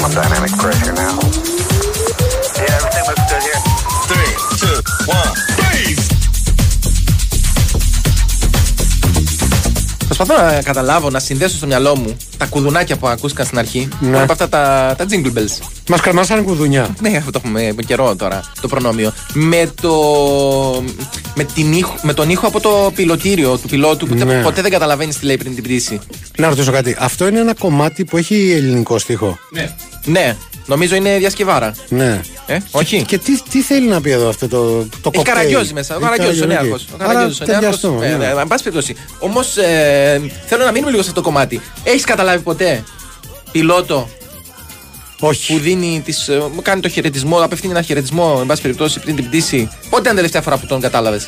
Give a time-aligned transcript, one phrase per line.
[0.00, 1.18] maximum dynamic pressure now.
[2.56, 3.60] Yeah, everything looks good here.
[4.10, 4.76] Three, two,
[5.06, 5.34] one.
[10.06, 13.88] Προσπαθώ να καταλάβω, να συνδέσω στο μυαλό μου τα κουδουνάκια που ακούστηκαν στην αρχή.
[14.00, 14.22] Ναι.
[14.22, 15.66] Από αυτά τα, τα jingle bells.
[15.88, 16.96] Μας κρεμάσανε κουδουνιά.
[17.00, 19.12] Ναι, αυτό το έχουμε με καιρό τώρα, το προνόμιο.
[19.32, 19.94] Με, το,
[21.34, 24.42] με, την ήχο, με τον ήχο από το πιλωτήριο του πιλότου που Ναι.
[24.42, 26.00] ποτέ δεν καταλαβαίνεις τι λέει πριν την πτήση.
[26.38, 26.96] Να ρωτήσω κάτι.
[26.98, 29.38] Αυτό είναι ένα κομμάτι που έχει ελληνικό στίχο.
[29.50, 29.74] Ναι.
[30.10, 31.74] Ναι, νομίζω είναι διασκευάρα.
[31.88, 32.20] Ναι.
[32.46, 33.02] Ε, όχι.
[33.02, 35.94] Και τι, τι θέλει να πει εδώ αυτό το, το Έχει κοκτέιλ; καραγκιόζη μέσα.
[35.94, 36.68] Ο Έχει καραγκιόζη ο καραγκιόζη.
[36.70, 36.86] νέαρχος.
[36.92, 37.80] Ο Άρα καραγκιόζης ο νέαρχος.
[37.80, 38.34] ταιριαστό, Ε, ναι.
[38.34, 38.96] ναι, Εν πάση περιπτώσει.
[39.18, 41.60] Όμως ε, θέλω να μείνουμε λίγο σε αυτό το κομμάτι.
[41.84, 42.84] Έχεις καταλάβει ποτέ
[43.52, 44.08] πιλότο
[45.20, 45.52] Όχι.
[45.52, 49.16] που δίνει τις, ε, μου κάνει το χαιρετισμό, απευθύνει ένα χαιρετισμό, εν πάση περιπτώσει, πριν
[49.16, 51.26] την πτήση; Πότε ήταν η τελευταία φορά που τον κατάλαβες;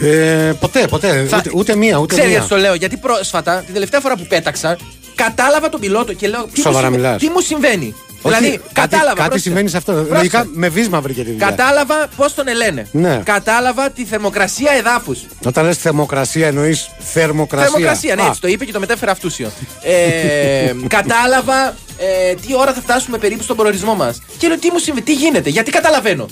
[0.00, 1.26] Ε, ποτέ, ποτέ.
[1.28, 2.38] Θα- Ούτε, ούτε μία, ούτε Ξέρεις μία.
[2.38, 4.76] γιατί το λέω, γιατί πρόσφατα, την τελευταία φορά που πέταξα,
[5.24, 6.46] κατάλαβα τον πιλότο και λέω.
[6.52, 7.22] Τι, Σοβαρά μου, συμβα- μιλάς.
[7.22, 9.06] τι μου συμβαίνει; Όχι, δηλαδή, κάτι, κατάλαβα.
[9.06, 9.38] κάτι πρόσεξε.
[9.48, 9.92] συμβαίνει σε αυτό.
[9.92, 10.14] Πρόσεξε.
[10.16, 11.46] Λογικά με βίσμα βρήκε τη δουλειά.
[11.46, 12.86] Κατάλαβα πώς τον ελένε.
[12.92, 13.20] Ναι.
[13.24, 15.18] Κατάλαβα τη θερμοκρασία εδάφους.
[15.46, 17.68] Όταν λες θερμοκρασία εννοείς θερμοκρασία.
[17.70, 19.50] Θερμοκρασία, ναι, Α, έτσι το είπε και το μετέφερα αυτούσιο.
[19.82, 21.66] Ε, κατάλαβα
[21.98, 24.22] ε, τι ώρα θα φτάσουμε περίπου στον προορισμό μας.
[24.38, 26.26] Και λέω τι μου συμβαίνει, τι γίνεται, γιατί καταλαβαίνω.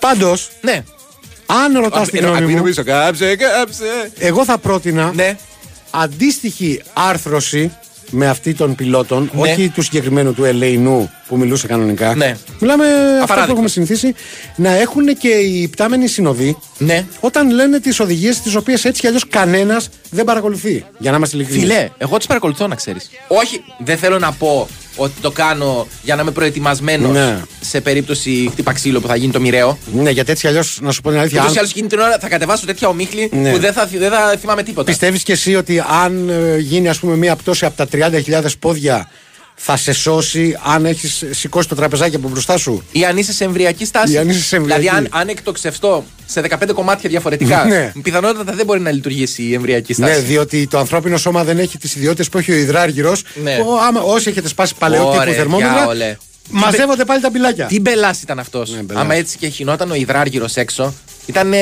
[0.00, 0.82] Πάντως, Ναι.
[1.46, 3.84] αν ρωτάς την γνώμη μου, πίσω, κάψε, κάψε.
[4.18, 5.36] εγώ θα πρότεινα Ναι.
[5.90, 7.72] Αντίστοιχη άρθρωση
[8.10, 9.40] με αυτή των πιλότων, Ναι.
[9.52, 12.14] όχι του συγκεκριμένου του Ελεηνού που μιλούσε κανονικά.
[12.14, 12.36] Ναι.
[12.60, 13.52] Μιλάμε αυτό που Απαράδεκτο.
[13.52, 14.14] έχουμε συνηθίσει
[14.56, 17.06] να έχουν και οι πτάμενοι συνοδοί Ναι.
[17.20, 20.84] όταν λένε τις οδηγίες τις οποίες έτσι κι αλλιώς κανένας δεν παρακολουθεί.
[20.98, 21.62] Για να είμαστε ειλικρινείς.
[21.62, 23.10] Φιλέ, εγώ τι παρακολουθώ να ξέρεις.
[23.28, 27.40] Όχι, δεν θέλω να πω ότι το κάνω για να είμαι προετοιμασμένος Ναι.
[27.60, 29.78] σε περίπτωση χτύπα ξύλο που θα γίνει το μοιραίο.
[29.92, 31.88] Ναι, γιατί έτσι κι αλλιώς, να σου πω την αλήθεια, Ούτω αν ή άλλω εκείνη
[31.88, 33.50] την ώρα θα κατεβάσω τέτοια ομίχλη Ναι.
[33.52, 34.90] που δεν θα, δεν θα θυμάμαι τίποτα.
[34.90, 37.86] πιστεύεις κι εσύ ότι αν ε, γίνει ας πούμε μία πτώση από τα
[38.26, 39.08] 30.000 πόδια
[39.60, 42.82] θα σε σώσει αν έχεις σηκώσει το τραπεζάκι από μπροστά σου.
[42.92, 44.12] Ή αν είσαι σε εμβριακή στάση.
[44.12, 44.80] Ή αν είσαι σε εμβριακή.
[44.80, 47.92] Δηλαδή, αν, αν εκτοξευστώ σε 15 κομμάτια διαφορετικά, Ναι.
[48.02, 50.12] πιθανότατα δεν μπορεί να λειτουργήσει η εμβριακή στάση.
[50.12, 53.22] Ναι, διότι το ανθρώπινο σώμα δεν έχει τις ιδιότητες που έχει ο υδράργυρος.
[53.42, 53.56] Ναι.
[54.04, 56.16] Όσοι έχετε σπάσει παλαιό Ωραία, τύπου θερμόμετρα, διάολε.
[56.50, 57.66] μαζεύονται πάλι τα μπιλάκια.
[57.66, 58.70] Τι μπελά ήταν αυτός.
[58.70, 59.02] Ναι, μπελάς.
[59.02, 60.94] Άμα έτσι και χινόταν ο υδράργυρος έξω,
[61.28, 61.58] ήταν ε,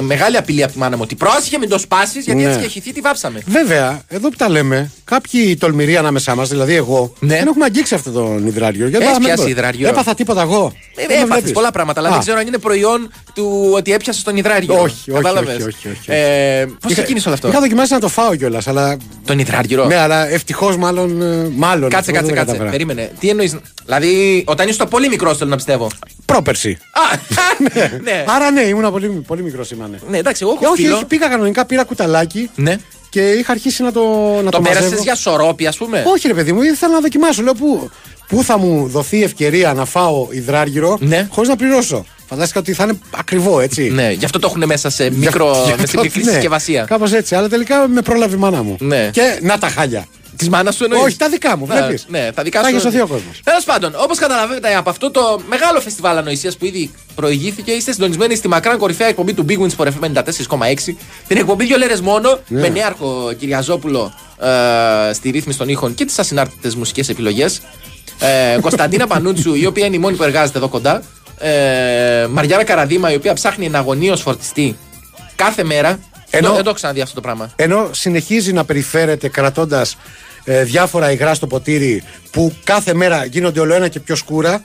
[0.00, 1.02] μεγάλη απειλή από τη μάνα μου.
[1.04, 2.48] Ότι πρόσεχε, μην το σπάσεις, γιατί Ναι.
[2.48, 3.40] έτσι και χυθεί, τη βάψαμε.
[3.46, 7.36] Βέβαια, εδώ που τα λέμε, κάποιοι τολμηροί ανάμεσά μας, δηλαδή εγώ, Ναι.
[7.36, 8.88] δεν έχουμε αγγίξει αυτόν τον υδράργυρο.
[8.88, 9.50] Γιατί Έχεις πάμε πιάσει τώρα.
[9.50, 9.88] υδράργυρο.
[9.88, 10.72] Έπαθα τίποτα εγώ.
[10.96, 11.52] Ε, Δεν με Έπαθες βλέπεις.
[11.52, 14.74] πολλά πράγματα, αλλά Α, δεν ξέρω αν είναι προϊόν του ότι έπιασε τον υδράργυρο.
[14.74, 16.10] Όχι, όχι, Κατάλαβες; όχι, όχι, όχι.
[16.10, 18.96] Ε, Πώς είχα- ξεκίνησε όλο αυτό; Είχα δοκιμάσει να το φάω κιόλας, αλλά.
[19.24, 19.84] Τον υδράργυρο.
[19.86, 21.22] Ναι, αλλά ευτυχώς μάλλον.
[21.22, 22.44] ε, μάλλον Κάτσε, ευτυχώς κάτσε, δεν κάτσε.
[22.44, 22.70] κατάφερα.
[22.70, 23.10] Περίμενε.
[23.20, 25.88] Τι εννοείς; Δηλαδή, όταν ήσουν πολύ μικρός, θέλω να πιστεύω.
[26.24, 26.78] Πρόπερση.
[26.92, 27.16] Α,
[28.02, 28.24] ναι.
[28.26, 29.98] Άρα ναι, ήμουν πολύ, πολύ μικρός ήμανε.
[30.08, 30.94] Ναι, εντάξει, εγώ Ε, έχω όχι, φίλο.
[30.94, 32.76] όχι, πήγα κανονικά, πήρα κουταλάκι Ναι.
[33.10, 34.00] και είχα αρχίσει να το,
[34.36, 35.02] να το, Το πέρασες μαζεύω.
[35.02, 37.42] για σορόπι, ας πούμε; Όχι, ρε παιδί μου, ήθελα να δοκιμάσω.
[37.42, 37.90] Λέω πού,
[38.28, 41.28] πού θα μου δοθεί η ευκαιρία να φάω υδράργυρο Ναι.
[41.30, 42.04] χωρίς να πληρώσω.
[42.28, 43.82] Φαντάστηκα ότι θα είναι ακριβό, έτσι.
[43.90, 46.30] Ναι, γι' αυτό το έχουν μέσα σε μικρό, Για- με για σε το- μικρή ναι,
[46.30, 46.84] συσκευασία.
[46.84, 47.34] Κάπως έτσι.
[47.34, 48.76] Αλλά τελικά με πρόλαβε η μάνα μου.
[48.80, 49.10] Ναι.
[49.12, 50.06] Και να τα χάλια.
[50.42, 52.06] Της μάνας σου εννοείς; Όχι, τα δικά μου, βλέπεις.
[52.08, 52.74] Ναι, τα δικά Θα σου.
[52.74, 53.40] έχει σωθεί ο κόσμος.
[53.44, 58.34] Τέλος πάντων, όπως καταλαβαίνετε από αυτό το μεγάλο φεστιβάλ ανοησίας που ήδη προηγήθηκε, είστε συντονισμένοι
[58.34, 60.96] στη μακράν κορυφαία εκπομπή του Big Wins for FM 94,6.
[61.28, 62.60] Την εκπομπή δύο λέρε μόνο, Ναι.
[62.60, 67.60] με νέαρχο Κυριαζόπουλο ε, στη ρύθμιση των ήχων και τις ασυνάρτητες μουσικές επιλογές.
[68.54, 71.02] Ε, Κωνσταντίνα Πανούτσου, η οποία είναι η μόνη που εργάζεται εδώ κοντά.
[71.38, 74.76] Ε, Μαριάρα Καραδίμα, η οποία ψάχνει εναγωνίω φορτιστή
[75.36, 75.98] κάθε μέρα.
[76.34, 77.50] Ενώ- Δεν το έχω ξαναδεί αυτό το πράγμα.
[77.56, 79.96] Ενώ συνεχίζει να περιφέρεται κρατώντας
[80.44, 84.64] ε, διάφορα υγρά στο ποτήρι που κάθε μέρα γίνονται όλο ένα και πιο σκούρα.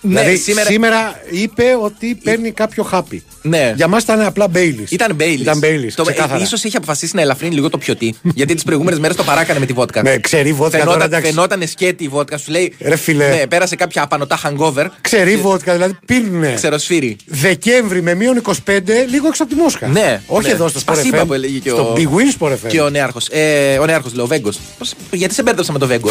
[0.00, 1.20] Ναι, δηλαδή σήμερα- σήμερα...
[1.30, 3.22] είπε ότι παίρνει κάποιο χάπι.
[3.42, 3.72] Ναι.
[3.76, 4.86] Για μας ήταν απλά Μπέιλι.
[4.88, 5.42] Ήταν Μπέιλι.
[5.42, 6.42] Ήταν Baileys, ξεκάθαρα.
[6.42, 8.14] ίσως έχει αποφασίσει να ελαφρύνει λίγο το πιοτί.
[8.34, 10.02] γιατί τις προηγούμενες μέρες το παράκανε με τη βότκα.
[10.02, 11.30] Ναι, ξέρει βότκα τώρα, Φαινόταν, εντάξει.
[11.30, 12.38] φαινόταν σκέτη η βότκα.
[12.38, 12.74] Σου λέει.
[12.80, 13.28] Ρε φίλε.
[13.28, 14.86] Ναι, πέρασε κάποια απανωτά hangover.
[15.00, 16.52] Ξέρει βότκα, δηλαδή πίνουνε.
[16.54, 17.16] Ξεροσφύρι.
[17.26, 18.52] Δεκέμβρη με μείον 25
[19.10, 19.86] λίγο έξω από τη Μόσχα.
[19.86, 20.20] Ναι.
[20.26, 20.52] Όχι ναι.
[20.52, 21.26] εδώ στο Sport Σπασίμπα FM.
[21.26, 21.94] που έλεγε και στο ο.
[21.96, 22.68] Big Win Sport FM.
[22.68, 23.28] Και ο Νέαρχος.
[23.30, 24.58] Ε, ο Νέαρχος, λέω, ο Βέγκος.
[25.10, 26.10] Γιατί σε μπέρδεψα με το Βέγκο;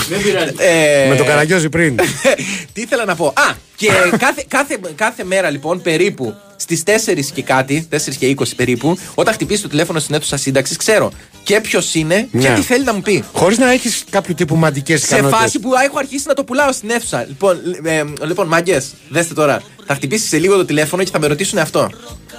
[0.57, 1.95] Ε, Με το καραγκιόζι πριν.
[2.73, 3.25] Τι ήθελα να πω.
[3.25, 3.87] Α, και
[4.25, 9.33] κάθε, κάθε, κάθε μέρα λοιπόν περίπου στις 4 και κάτι, 4 και 20 περίπου, όταν
[9.33, 11.11] χτυπήσει το τηλέφωνο στην αίθουσα σύνταξης, ξέρω
[11.43, 12.55] και ποιος είναι και Ναι.
[12.55, 13.23] τι θέλει να μου πει.
[13.33, 16.89] Χωρίς να έχεις κάποιο τύπου μαντικές Σε φάση που έχω αρχίσει να το πουλάω στην
[16.89, 17.25] αίθουσα.
[17.27, 19.61] Λοιπόν, ε, λοιπόν μάγκες, δέστε τώρα.
[19.85, 21.89] Θα χτυπήσει σε λίγο το τηλέφωνο και θα με ρωτήσουν αυτό.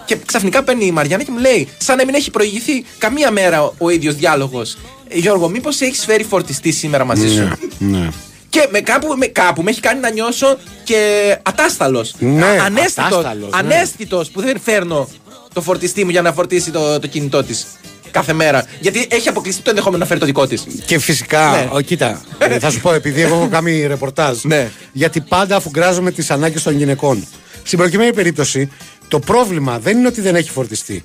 [0.07, 3.63] Και ξαφνικά παίρνει η Μαριάννα και μου λέει, σαν να μην έχει προηγηθεί καμία μέρα
[3.65, 4.77] ο, ο ίδιος διάλογος.
[5.13, 8.09] Γιώργο, μήπως έχεις φέρει φορτιστή σήμερα μαζί σου; Ναι.
[8.53, 10.99] Και με κάπου, με, κάπου με έχει κάνει να νιώσω και
[11.43, 12.15] ατάσταλος.
[12.19, 13.07] Ναι, ανέστητος.
[13.07, 13.59] ατάσταλος, ναι.
[13.59, 15.09] Ανέστητος που δεν φέρνω
[15.53, 17.67] το φορτιστή μου για να φορτίσει το, το κινητό της
[18.11, 18.65] κάθε μέρα.
[18.81, 20.65] Γιατί έχει αποκλειστεί το ενδεχόμενο να φέρει το δικό της.
[20.87, 21.69] Και φυσικά, Ναι.
[21.73, 24.39] ο, κοίτα, ε, θα σου πω, επειδή εγώ έχω κάνει ρεπορτάζ.
[24.43, 24.71] Ναι.
[24.93, 27.27] Γιατί πάντα αφουγκράζομαι τις ανάγκες των γυναικών.
[27.63, 28.71] Στην προκειμένη περίπτωση,
[29.09, 31.05] το πρόβλημα δεν είναι ότι δεν έχει φορτιστεί.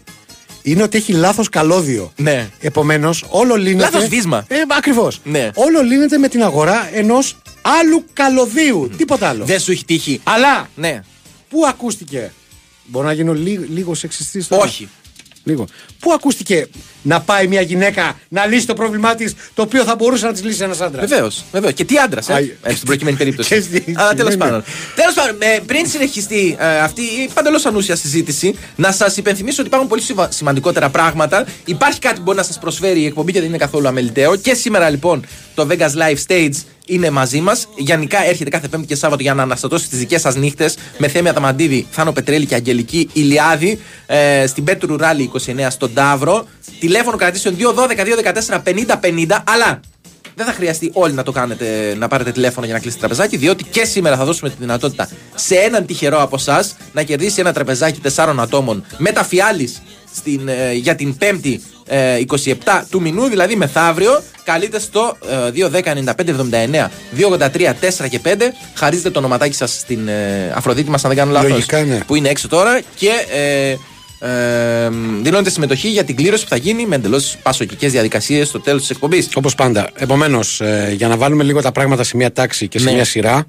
[0.67, 2.11] Είναι ότι έχει λάθος καλώδιο.
[2.15, 2.49] Ναι.
[2.59, 3.83] Επομένως, όλο λύνεται.
[3.91, 4.45] Λάθος βίσμα.
[4.47, 5.19] Ε, Ακριβώς.
[5.23, 5.49] Ναι.
[5.53, 8.89] Όλο λύνεται με την αγορά ενός άλλου καλωδίου.
[8.97, 9.45] Τίποτα άλλο.
[9.45, 10.19] Δεν σου έχει τύχει.
[10.23, 11.01] Αλλά Ναι.
[11.49, 12.31] πού ακούστηκε;
[12.85, 14.89] Μπορώ να γίνω λίγο, λίγο σεξιστής τώρα; Όχι.
[15.43, 15.65] Λίγο.
[15.99, 16.67] Πού ακούστηκε
[17.01, 20.43] να πάει μια γυναίκα να λύσει το πρόβλημά της το οποίο θα μπορούσε να της
[20.43, 21.09] λύσει ένας άντρας.
[21.09, 21.43] Βεβαίως.
[21.51, 21.73] Βεβαίως.
[21.73, 22.57] Και τι άντρας, ε, Αι.
[22.69, 23.49] ε, στην προκειμένη περίπτωση.
[23.55, 24.49] Και στη- Αλλά τέλος ναι, ναι.
[24.51, 24.63] πάντων.
[24.95, 29.67] Τέλος πάντων, ε, πριν συνεχιστεί ε, αυτή η παντελώς ανούσια συζήτηση, να σας υπενθυμίσω ότι
[29.67, 31.45] υπάρχουν πολύ σημα- σημαντικότερα πράγματα.
[31.65, 34.35] Υπάρχει κάτι που μπορεί να σας προσφέρει η εκπομπή και δεν είναι καθόλου αμεληταίο.
[34.35, 36.53] Και σήμερα λοιπόν το Vegas Live Stage
[36.85, 37.67] είναι μαζί μας.
[37.75, 41.33] Γενικά έρχεται κάθε Πέμπτη και Σάββατο για να αναστατώσει τις δικές σας νύχτες με Θέμια
[41.33, 46.47] Ταμαντίδη, Θάνο Πετρέλη και Αγγελική Ηλιάδη ε, στην Πέτρου Ράλι 29 στον Ταύρο.
[46.87, 49.37] Τηλέφωνο κρατήσεων 212-214-50-50.
[49.43, 49.79] Αλλά
[50.35, 53.63] δεν θα χρειαστεί όλοι να το κάνετε, να πάρετε τηλέφωνο για να κλείσετε τραπεζάκι, διότι
[53.63, 58.01] και σήμερα θα δώσουμε τη δυνατότητα σε έναν τυχερό από εσάς να κερδίσει ένα τραπεζάκι
[58.15, 59.81] 4 ατόμων με τα φιάλης
[60.15, 61.55] στην, ε, για την 5η
[61.85, 62.53] ε, 27
[62.89, 64.23] του μηνού, δηλαδή μεθαύριο.
[64.43, 65.17] Καλείτε στο
[65.53, 66.87] ε, 210-95-79
[67.39, 67.49] 283
[68.03, 68.29] 4 και 5.
[68.73, 71.49] Χαρίζετε το ονοματάκι σας στην ε, Αφροδίτη μας, αν δεν κάνω λάθος.
[71.49, 71.99] Λογικά, ναι.
[72.07, 73.11] Που είναι έξω τώρα και.
[73.31, 73.75] Ε,
[74.19, 74.89] ε,
[75.21, 78.89] δηλώνετε συμμετοχή για την κλήρωση που θα γίνει με εντελώς πασοκικές διαδικασίες στο τέλος της
[78.89, 79.29] εκπομπής.
[79.35, 79.89] Όπως πάντα.
[79.95, 80.61] Επομένως,
[80.95, 82.91] για να βάλουμε λίγο τα πράγματα σε μια τάξη και σε Ναι.
[82.93, 83.45] μια σειρά,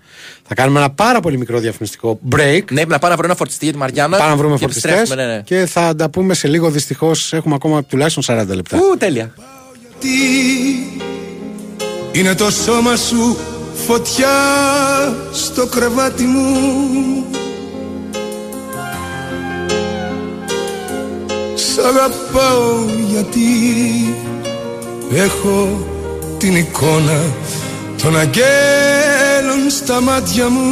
[0.49, 2.63] θα κάνουμε ένα πάρα πολύ μικρό διαφημιστικό break.
[2.71, 4.17] Ναι, να πάω να βρω ένα φορτιστή για τη Μαριάννα.
[4.17, 5.43] Πάμε να βρούμε και φορτιστές επιστρέφουμε, Ναι, ναι.
[5.43, 6.71] και θα τα πούμε σε λίγο.
[6.71, 8.77] Δυστυχώς έχουμε ακόμα τουλάχιστον 40 λεπτά.
[8.77, 9.35] Ου, τέλεια.
[10.01, 10.09] Τι
[12.13, 13.37] είναι το σώμα σου
[13.87, 14.29] φωτιά
[15.33, 16.47] στο κρεβάτι μου
[21.79, 23.41] Σ' αγαπάω γιατί
[25.15, 25.79] έχω
[26.39, 27.21] την εικόνα
[28.03, 30.63] των αγγέλων στα μάτια μου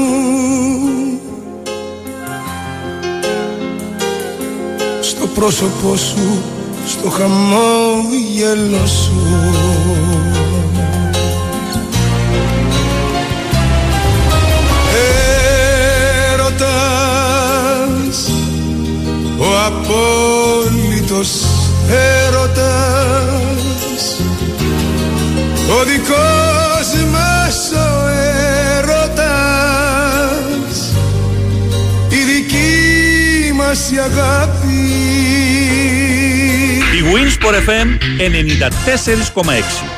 [5.00, 6.42] στο πρόσωπό σου,
[6.86, 9.14] στο χαμόγελο σου.
[16.32, 18.30] Έρωτας,
[19.38, 20.35] ο απόλυτος
[22.26, 23.00] έρωτας,
[25.68, 28.08] ο δικός μας ο
[28.78, 29.34] έρωτας,
[32.08, 34.84] η δική μας η αγάπη.
[36.96, 39.96] Η Winsport FM 94,6.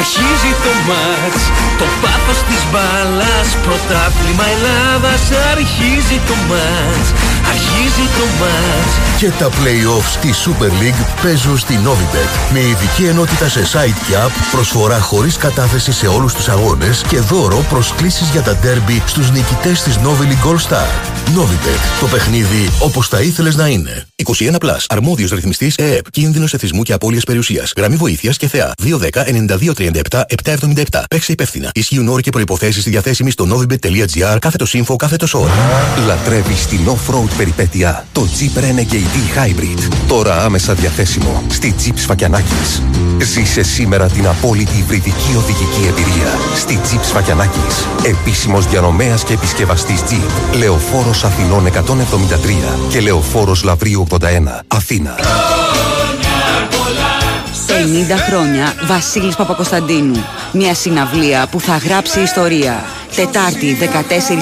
[0.00, 1.42] Αρχίζει το μάτς,
[1.78, 5.22] το πάθος της μπάλας Πρωτάθλημα Ελλάδας
[5.52, 7.08] Αρχίζει το μάτς,
[7.50, 13.48] αρχίζει το μάτς Και τα play-offs στη Super League παίζουν στη Novibet με ειδική ενότητα
[13.48, 18.42] σε site και app, προσφορά χωρίς κατάθεση σε όλους τους αγώνες και δώρο προσκλήσεις για
[18.42, 20.88] τα derby στους νικητές της Novi League All Star.
[21.36, 24.06] Novibet, το παιχνίδι όπως θα ήθελες να είναι.
[24.24, 28.72] 21 Plus, αρμόδιος ρυθμιστής ΕΕΠ, κίνδυνος εθισμού και απώλειας περιουσίας, γραμμή βοήθειας και θεά.
[28.82, 31.04] 210-9237-777.
[31.10, 31.70] Παίξε υπεύθυνα.
[31.74, 35.52] Ισχύουν όροι και προϋποθέσεις στη διαθέσιμη στο novibet.gr κάθετος info κάθετος ώρα.
[36.06, 38.06] Λατρεύεις την off-road περιπέτεια.
[38.12, 39.88] Το Jeep Renegade Hybrid.
[40.08, 42.82] Τώρα άμεσα διαθέσιμο στη Jeep Σφακιανάκης.
[43.22, 47.86] Ζήσε σήμερα την απόλυτη υβριδική οδηγική εμπειρία στη Jeep Σφακιανάκης.
[48.02, 50.56] Επίσημος διανομέας και επισκευαστής Jeep.
[50.58, 54.60] Λεωφόρος Αθηνών 173 και Λεωφόρος Λαβρίου 81.
[54.66, 55.14] Αθήνα.
[57.86, 57.88] 50
[58.28, 60.24] χρόνια Βασίλης Παπακοσταντίνου.
[60.52, 62.84] Μια συναυλία που θα γράψει ιστορία.
[63.16, 63.76] Τετάρτη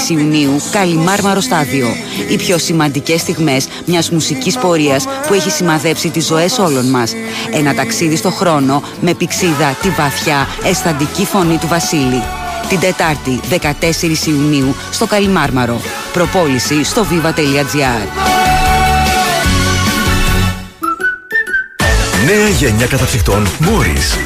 [0.09, 1.89] 14 Ιουνίου, Καλιμάρμαρο Στάδιο.
[2.29, 7.13] Οι πιο σημαντικές στιγμές μιας μουσικής πορείας που έχει σημαδέψει τις ζωές όλων μας.
[7.53, 12.23] Ένα ταξίδι στο χρόνο με πηξίδα τη βαθιά αισθαντική φωνή του Βασίλη.
[12.69, 15.81] Την Τετάρτη 14 Ιουνίου στο Καλιμάρμαρο.
[16.13, 18.34] Προπόληση στο viva.gr.
[22.25, 24.19] Νέα γενιά καταψυχτών Morris.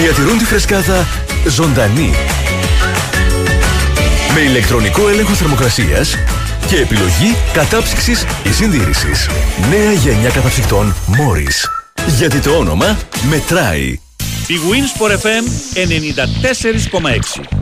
[0.00, 1.06] Διατηρούν τη φρεσκάδα
[1.48, 2.14] ζωντανή.
[4.34, 6.16] Με ηλεκτρονικό έλεγχο θερμοκρασίας
[6.66, 9.28] και επιλογή κατάψυξης ή συντήρησης.
[9.70, 11.70] Νέα γενιά καταψυκτών Morris.
[12.16, 14.00] Γιατί το όνομα μετράει.
[14.46, 17.53] Η Winsport FM 94,6.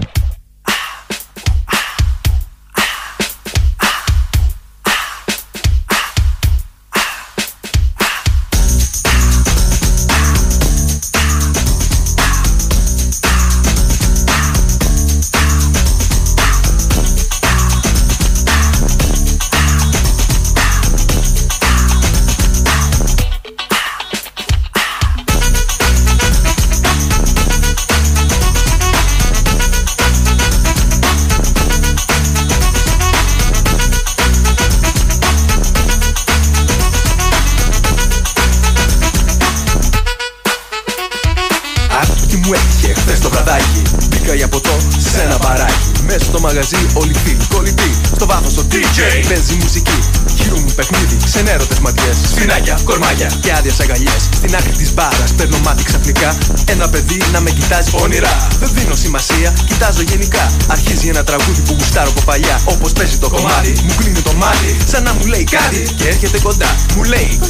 [50.93, 52.17] Παιχνίδι, ξενέρωτες ματιές.
[52.31, 54.23] Σφινάκια, κορμάκια και άδειες αγκαλιές.
[54.35, 56.39] Στην άκρη της μπάρας παίρνω μάτι ξαφνικά.
[56.65, 58.49] Ένα παιδί να με κοιτάζει όνειρα.
[58.61, 60.53] Δεν δίνω σημασία, κοιτάζω γενικά.
[60.67, 62.61] Αρχίζει ένα τραγούδι που γουστάρω από παλιά.
[62.65, 64.77] Όπως παίζει το κομμάτι, μου κλείνει το μάτι.
[64.87, 66.71] Σαν να μου λέει κάτι και έρχεται κοντά.
[66.97, 67.41] Μου λέει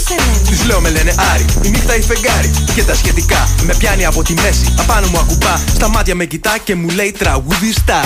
[0.49, 3.49] Τη λέω με λένε Άρη, η νύχτα η φεγγάρι Και τα σχετικά.
[3.63, 7.13] Με πιάνει από τη μέση Απάνω μου ακουμπά, στα μάτια με κοιτά και μου λέει
[7.19, 8.01] τραγουδιστά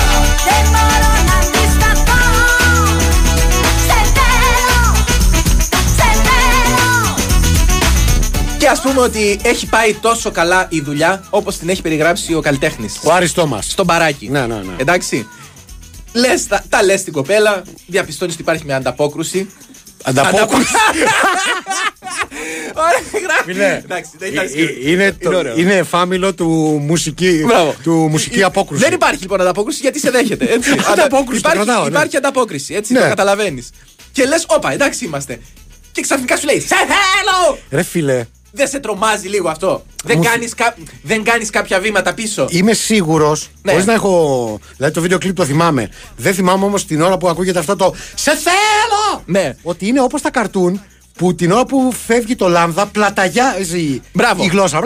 [8.66, 12.40] Και ας πούμε ότι έχει πάει τόσο καλά η δουλειά όπως την έχει περιγράψει ο
[12.40, 12.98] καλλιτέχνης.
[13.02, 13.66] Ο Άρης Τόμας.
[13.70, 14.28] Στο μπαράκι.
[14.28, 14.72] Ναι, ναι, ναι.
[14.76, 15.28] Εντάξει.
[16.12, 19.50] Λες, τα, τα λες στην κοπέλα, διαπιστώνεις ότι υπάρχει μια ανταπόκρουση.
[20.02, 20.72] Ανταπόκρουση.
[22.74, 23.42] Ωραία, γράφει.
[23.44, 24.90] Φίλε, Εντάξει, δεν Ε, ήταν ε, σκύλο.
[24.92, 25.58] Είναι, το, ωραίο.
[25.58, 26.46] είναι φάμιλο του
[26.86, 27.74] μουσική, Μπράβο.
[27.82, 28.82] του μουσική απόκρουση.
[28.82, 30.44] Δεν υπάρχει λοιπόν ανταπόκριση γιατί σε δέχεται.
[30.44, 30.70] Έτσι.
[30.92, 31.88] Ανταπόκριση, το υπάρχει, κρατάω, ναι.
[31.88, 33.00] υπάρχει ανταπόκριση, έτσι Ναι.
[33.00, 33.70] το καταλαβαίνεις.
[34.12, 35.40] Και λες, όπα, εντάξει είμαστε.
[35.92, 37.58] Και ξαφνικά σου λέει, Σε θέλω!
[37.70, 38.24] Ρε φίλε,
[38.56, 40.74] Δεν σε τρομάζει λίγο αυτό; Δεν Μου- κάνεις, κα...
[41.02, 43.70] δεν κάνεις κάποια βήματα πίσω; είμαι σίγουρος, Ναι.
[43.72, 44.58] χωρίς να έχω.
[44.76, 45.88] Δηλαδή το βίντεο κλιπ το θυμάμαι.
[46.16, 49.22] Δεν θυμάμαι όμως την ώρα που ακούγεται αυτό το Σε θέλω!
[49.26, 49.56] Ναι.
[49.62, 50.80] Ότι είναι όπως τα καρτούν
[51.16, 54.44] που την ώρα που φεύγει το λάμδα πλαταγιάζει Μπράβο.
[54.44, 54.82] η γλώσσα.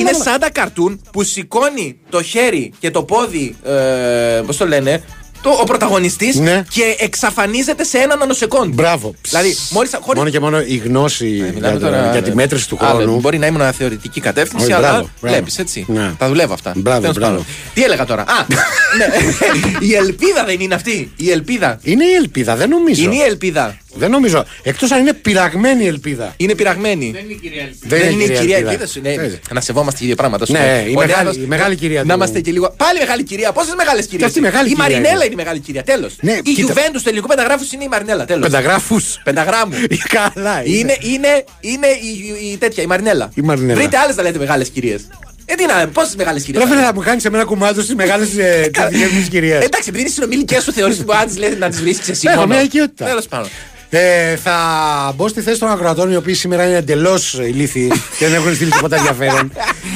[0.00, 5.02] Είναι σαν τα καρτούν που σηκώνει το χέρι και το πόδι, ε, πώς το λένε,
[5.42, 6.64] το, ο πρωταγωνιστής Ναι.
[6.70, 8.72] και εξαφανίζεται σε ένα νανοσεκόντ.
[8.74, 9.14] Μπράβο.
[9.28, 12.68] Δηλαδή, μόλις, χωρίς, Μόνο και μόνο η γνώση Μιλάμε για, το- τώρα, για τη μέτρηση
[12.68, 13.20] του άλλο, χρόνου.
[13.20, 15.34] Μπορεί να ήμουν θεωρητική κατεύθυνση, Όχι, αλλά μπράβο, μπράβο.
[15.36, 15.84] βλέπεις έτσι.
[15.88, 16.12] Ναι.
[16.18, 16.72] Τα δουλεύω αυτά.
[16.76, 17.32] Μπράβο, Τέλος μπράβο.
[17.32, 17.46] πάντων.
[17.74, 18.46] Τι έλεγα τώρα; Α,
[18.98, 19.06] ναι.
[19.86, 21.12] η ελπίδα δεν είναι αυτή.
[21.16, 21.78] Η ελπίδα.
[21.82, 23.02] Είναι η ελπίδα, δεν νομίζω.
[23.02, 23.76] Είναι η ελπίδα.
[23.94, 24.44] Δεν νομίζω.
[24.62, 26.34] Εκτός αν είναι πειραγμένη η ελπίδα.
[26.36, 27.10] Είναι πειραγμένη.
[27.10, 27.24] Δεν
[28.00, 28.56] Δεν είναι η κυρία ελπίδα.
[28.70, 28.90] Ελπίδας.
[28.90, 29.08] σου, ναι.
[29.12, 29.38] Έτσι.
[29.52, 30.46] Να σεβόμαστε και δύο πράγματα.
[30.46, 30.86] σου Ναι, λέω.
[30.86, 32.74] η Ο μεγάλη- Νέανος- η μεγάλη κυρία Να του- είμαστε και λίγο.
[32.76, 33.52] Πάλι μεγάλη κυρία.
[33.52, 34.28] Πόσες μεγάλες κυρίες.
[34.28, 35.24] αυτή μεγάλη Η κυρία Μαρινέλα είναι.
[35.24, 35.82] είναι η μεγάλη κυρία.
[35.82, 36.16] Τέλος.
[36.20, 36.50] Ναι, η κοίτα.
[36.50, 38.24] Γιουβέντους του ελληνικού πενταγράφους είναι η Μαρινέλα.
[38.24, 38.42] Τέλος.
[38.42, 39.20] Πενταγράφους.
[39.24, 39.74] Πενταγράμμου.
[40.34, 40.62] Καλά.
[40.64, 43.30] Είναι, είναι, είναι η, η, τέτοια, η Μαρινέλα.
[43.34, 43.74] Η Μαρινέλα.
[43.80, 45.02] Βρείτε άλλες να λέτε μεγάλες κυρίες.
[45.44, 46.62] Ε, τι να, πόσες μεγάλες κυρίες.
[46.64, 49.54] Ρε φίλε, θα μου κάνεις εμένα κουμάντο στις μεγάλες δικέ κυρίε.
[49.56, 52.26] Εντάξει, επειδή είναι συνομιλικές σου, θεωρείς που αν τις λέει να τις βρίσκεις εσύ.
[52.28, 52.46] Έχω μόνο.
[52.54, 53.04] μια οικειότητα.
[53.04, 53.48] Τέλος πάντων.
[53.94, 54.56] Ε, θα
[55.16, 58.70] μπω στη θέση των ακροατών οι οποίοι σήμερα είναι εντελώς ηλίθιοι και δεν έχουν στείλει
[58.70, 59.52] τίποτα ενδιαφέρον.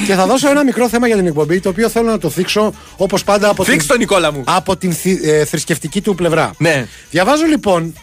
[0.07, 2.73] και θα δώσω ένα μικρό θέμα για την εκπομπή το οποίο θέλω να το θίξω
[2.97, 4.43] όπως πάντα από Φίξ την, τον Νικόλα μου.
[4.45, 6.51] από την θη- ε, θρησκευτική του πλευρά.
[6.57, 6.87] Ναι.
[7.09, 7.93] Διαβάζω λοιπόν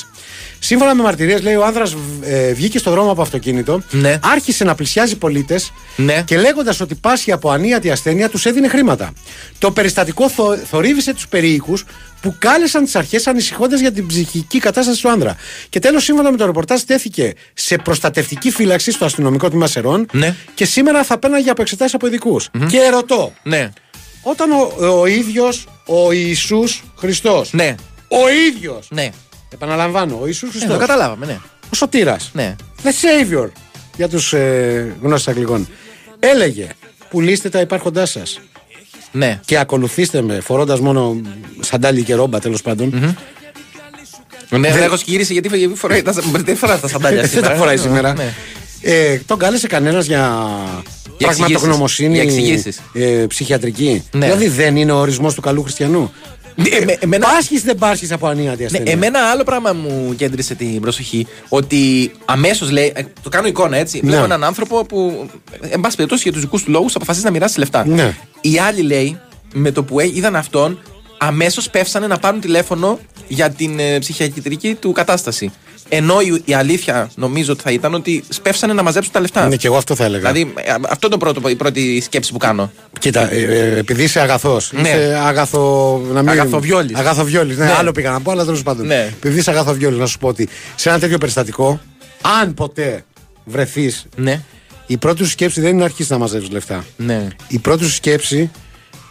[0.60, 1.96] Σύμφωνα με μαρτυρίες, λέει ο άνδρας
[2.54, 4.20] βγήκε στο δρόμο από αυτοκίνητο, Ναι.
[4.24, 6.22] άρχισε να πλησιάζει πολίτες Ναι.
[6.26, 9.14] και λέγοντας ότι πάσχει από ανίατη ασθένεια, τους έδινε χρήματα.
[9.60, 11.86] Το περιστατικό θο, θορύβησε τους περίοικους
[12.22, 15.36] που κάλεσαν τις αρχές ανησυχώντας για την ψυχική κατάσταση του άνδρα.
[15.70, 20.36] Και τέλος, σύμφωνα με το ρεπορτάζ, τέθηκε σε προστατευτική φύλαξη στο αστυνομικό τμήμα Σερών Ναι.
[20.54, 22.50] και σήμερα θα πέναγε από εξετάσεις από ειδικούς.
[22.70, 23.70] Και ρωτώ, Ναι.
[24.22, 27.54] όταν ο, ο ίδιος ο Ιησούς Χριστός.
[27.54, 27.76] Ναι.
[28.08, 28.88] Ο ίδιος.
[28.92, 29.10] Ναι.
[29.50, 31.40] Επαναλαμβάνω, ο Ιησούς Ε, Χριστός το καταλάβαμε, ναι.
[31.70, 32.56] ο σωτήρας Ναι.
[32.84, 33.50] The Savior
[33.98, 35.68] για τους ε, γνώστες αγγλικών
[36.20, 36.68] έλεγε
[37.10, 38.40] πουλήστε τα υπάρχοντάς σας
[39.12, 39.40] Ναι.
[39.46, 41.22] και ακολουθήστε με φορώντας μόνο
[41.60, 43.16] σαντάλι και ρόμπα τέλος πάντων
[44.50, 47.50] Ναι, δεν έχω σκύρισει γιατί γιατί φοράει τα, δεν φοράει τα σαντάλια δεν σήμερα.
[47.50, 48.34] τα φοράει σήμερα Ναι.
[48.84, 50.48] Ε, τον κάλεσε κανένας για
[51.18, 52.46] Για πραγματογνωμοσύνη εξηγήσεις.
[52.46, 52.54] Για
[53.04, 53.22] εξηγήσεις.
[53.22, 54.26] ε, ψυχιατρική Ναι.
[54.26, 56.12] δηλαδή δεν είναι ο ορισμός του καλού χριστιανού;
[56.56, 60.56] Ε, με- εμένα- Πάσχεις δεν πάσχεις από ανίατη Ναι, ασθένεια εμένα άλλο πράγμα μου κέντρισε
[60.56, 61.28] την προσοχή.
[61.50, 62.92] Ότι αμέσως λέει.
[62.96, 64.00] ε, Το κάνω εικόνα έτσι.
[64.04, 64.10] Ναι.
[64.10, 65.30] Βλέπω έναν άνθρωπο που,
[65.70, 67.86] εν πάση περιπτώσει, για τους δικούς του λόγους αποφασίζει να μοιράσει λεφτά.
[67.86, 68.16] Ναι.
[68.42, 69.20] Η άλλη λέει,
[69.54, 70.80] με το που έ- είδαν αυτόν,
[71.18, 75.52] αμέσως πέφσανε να πάρουν τηλέφωνο για την ε, ψυχιατρική του κατάσταση.
[75.90, 79.48] Ενώ η, η αλήθεια νομίζω ότι θα ήταν ότι σπεύσανε να μαζέψουν τα λεφτά.
[79.48, 80.32] Ναι, και εγώ αυτό θα έλεγα.
[80.32, 82.72] Δηλαδή, ε, αυτό είναι το πρώτο, η πρώτη σκέψη που κάνω.
[83.00, 84.72] Κοίτα, ε, ε, επειδή είσαι αγαθός.
[84.74, 84.82] Ναι.
[84.90, 86.02] Είσαι αγαθο.
[86.12, 86.30] Να μην...
[86.30, 86.96] Αγαθοβιόλης.
[86.98, 87.72] Αγαθοβιόλης, Ναι, Ναι.
[87.72, 88.86] άλλο πήγα να πω, αλλά τέλο πάντων.
[88.86, 89.10] Ναι.
[89.16, 91.80] Επειδή είσαι αγαθοβιόλης, να σου πω ότι σε ένα τέτοιο περιστατικό,
[92.42, 93.04] αν ποτέ
[93.46, 94.42] βρεθείς, Ναι.
[94.88, 96.86] η πρώτη σου σκέψη δεν είναι να αρχίσεις να μαζεύεις λεφτά.
[96.98, 97.28] Ναι.
[97.48, 98.52] Η πρώτη σου σκέψη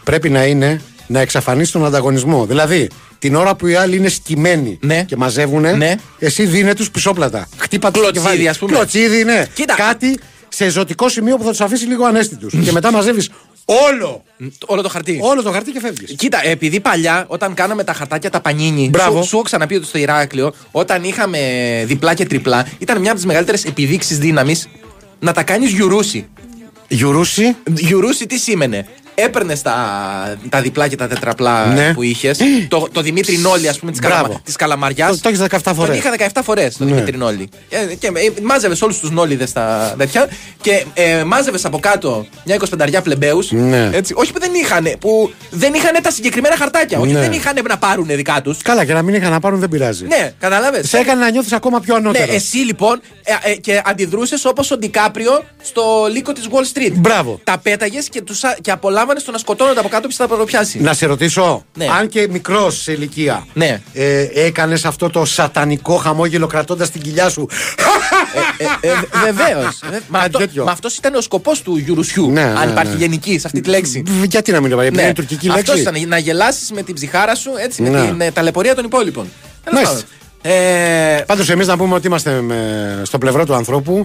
[0.03, 2.45] πρέπει να είναι να εξαφανίσεις τον ανταγωνισμό.
[2.45, 2.89] Δηλαδή,
[3.23, 5.03] την ώρα που οι άλλοι είναι σκυμμένοι Ναι.
[5.03, 5.95] και μαζεύουν, Ναι.
[6.19, 7.47] εσύ δίνε τους πισόπλατα.
[7.57, 8.71] Χτύπα του Κλωτσίδι, ας πούμε.
[8.71, 9.45] Κλωτσίδι, ναι.
[9.53, 9.73] Κοίτα.
[9.75, 12.53] Κάτι σε ζωτικό σημείο που θα τους αφήσει λίγο ανέστητους.
[12.63, 13.29] και μετά μαζεύεις
[13.65, 14.23] όλο,
[14.65, 15.19] Όλο το χαρτί.
[15.21, 16.15] όλο το χαρτί και φεύγεις.
[16.17, 19.21] Κοίτα, επειδή παλιά όταν κάναμε τα χαρτάκια τα πανίνι, Μπράβο.
[19.21, 21.39] σου, σου έχω ξαναπεί ότι στο Ηράκλειο, όταν είχαμε
[21.85, 24.67] διπλά και τριπλά, ήταν μια από τις μεγαλύτερες επιδείξεις δύναμης
[25.19, 26.27] να τα κάνεις γιουρούσι.
[26.87, 29.75] Γιουρούσι; Γιουρούσι τι σήμαινε; Έπαιρνες τα,
[30.49, 31.93] τα διπλά και τα τετραπλά Ναι.
[31.93, 32.39] που είχες.
[32.67, 34.15] Το, το Δημήτρη Νόλη, ας πούμε, της Μπράβο.
[34.21, 35.09] καλαμα, της Καλαμαριάς.
[35.09, 36.01] Το- το έχεις 17 φορές.
[36.01, 36.93] Τον είχα 17 φορές τον Ναι.
[36.93, 37.49] Δημήτρη Νόλη.
[37.69, 40.27] Και, και ε, μάζευες όλους τους Νόλιδες τα τέτοια
[40.61, 42.57] και ε, μάζευες από κάτω μια
[42.97, 43.39] 25 πλεμπαίου.
[43.49, 43.89] Ναι.
[43.93, 46.99] Έτσι, όχι που δεν είχαν, που δεν είχαν τα συγκεκριμένα χαρτάκια.
[46.99, 47.19] Όχι, Ναι.
[47.19, 48.57] δεν είχαν να πάρουν δικά τους.
[48.61, 50.05] Καλά, και να μην είχα να πάρουν δεν πειράζει.
[50.05, 50.83] Ναι, κατάλαβε.
[50.85, 52.35] Σε έκανε να νιώθεις ακόμα πιο Ναι, ανώτερος.
[52.35, 56.91] εσύ λοιπόν ε, ε, και αντιδρούσες όπως ο Ντικάπριο στο λύκο της Wall Street.
[56.93, 57.39] Μπράβο.
[57.43, 58.71] Τα πέταγες και, τους, α- και
[59.03, 60.79] απολάμβανε το να σκοτώνονται από κάτω και θα προπιάσει.
[60.79, 61.87] Να σε ρωτήσω, Ναι.
[61.99, 63.81] αν και μικρός σε ηλικία, Ναι.
[63.93, 67.47] ε, έκανες αυτό το σατανικό χαμόγελο κρατώντας την κοιλιά σου;
[68.81, 68.89] Ε,
[69.23, 69.79] Βεβαίως.
[70.09, 70.63] Μα, Κάτι αυτό, τέτοιο.
[70.63, 72.29] μα αυτός ήταν ο σκοπός του Γιουρουσιού.
[72.31, 72.97] Ναι, αν ναι, υπάρχει ναι.
[72.97, 74.03] γενική σε αυτή τη λέξη.
[74.07, 75.07] Β- Γιατί να μην το πάρει, επειδή Ναι.
[75.09, 78.01] είναι τουρκική Αυτός λέξη; ήταν να γελάσεις με την ψυχάρα σου έτσι, με Ναι.
[78.07, 79.31] την ε, ταλαιπωρία των υπόλοιπων.
[79.63, 80.07] Τέλος Μάλιστα.
[80.41, 80.57] πάντων.
[81.17, 84.03] Ε, Πάντως, εμείς να πούμε ότι είμαστε με- στο πλευρό του ανθρώπου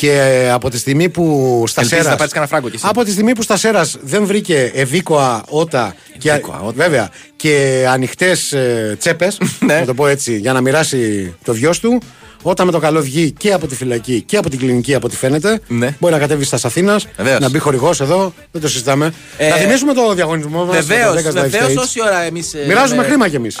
[0.00, 2.84] και ε, από τη στιγμή που στα Ελπίζεις Σέρας- να πάρεις κανένα φράγκο κι εσύ.
[2.88, 6.72] Από τη στιγμή που στα Σέρας δεν βρήκε ευήκοα ότα και, Ευήκοα ότα.
[6.76, 9.74] βέβαια, και ανοιχτές ε, τσέπες, Ναι.
[9.80, 12.02] να το πω έτσι, για να μοιράσει το βιός του,
[12.42, 15.16] όταν με το καλό βγει και από τη φυλακή και από την κλινική, από ό,τι
[15.16, 15.96] φαίνεται, Ναι.
[16.00, 17.40] μπορεί να κατέβει στα Αθήνας, Βεβαίως.
[17.40, 19.12] να μπει χορηγός εδώ, δεν το συζητάμε.
[19.36, 20.76] Ε, να θυμίσουμε το διαγωνισμό μας.
[20.86, 22.54] Βεβαίως, βεβαίως, όση ώρα εμείς.
[22.66, 23.56] Μοιράζουμε χρήμα κι εμείς.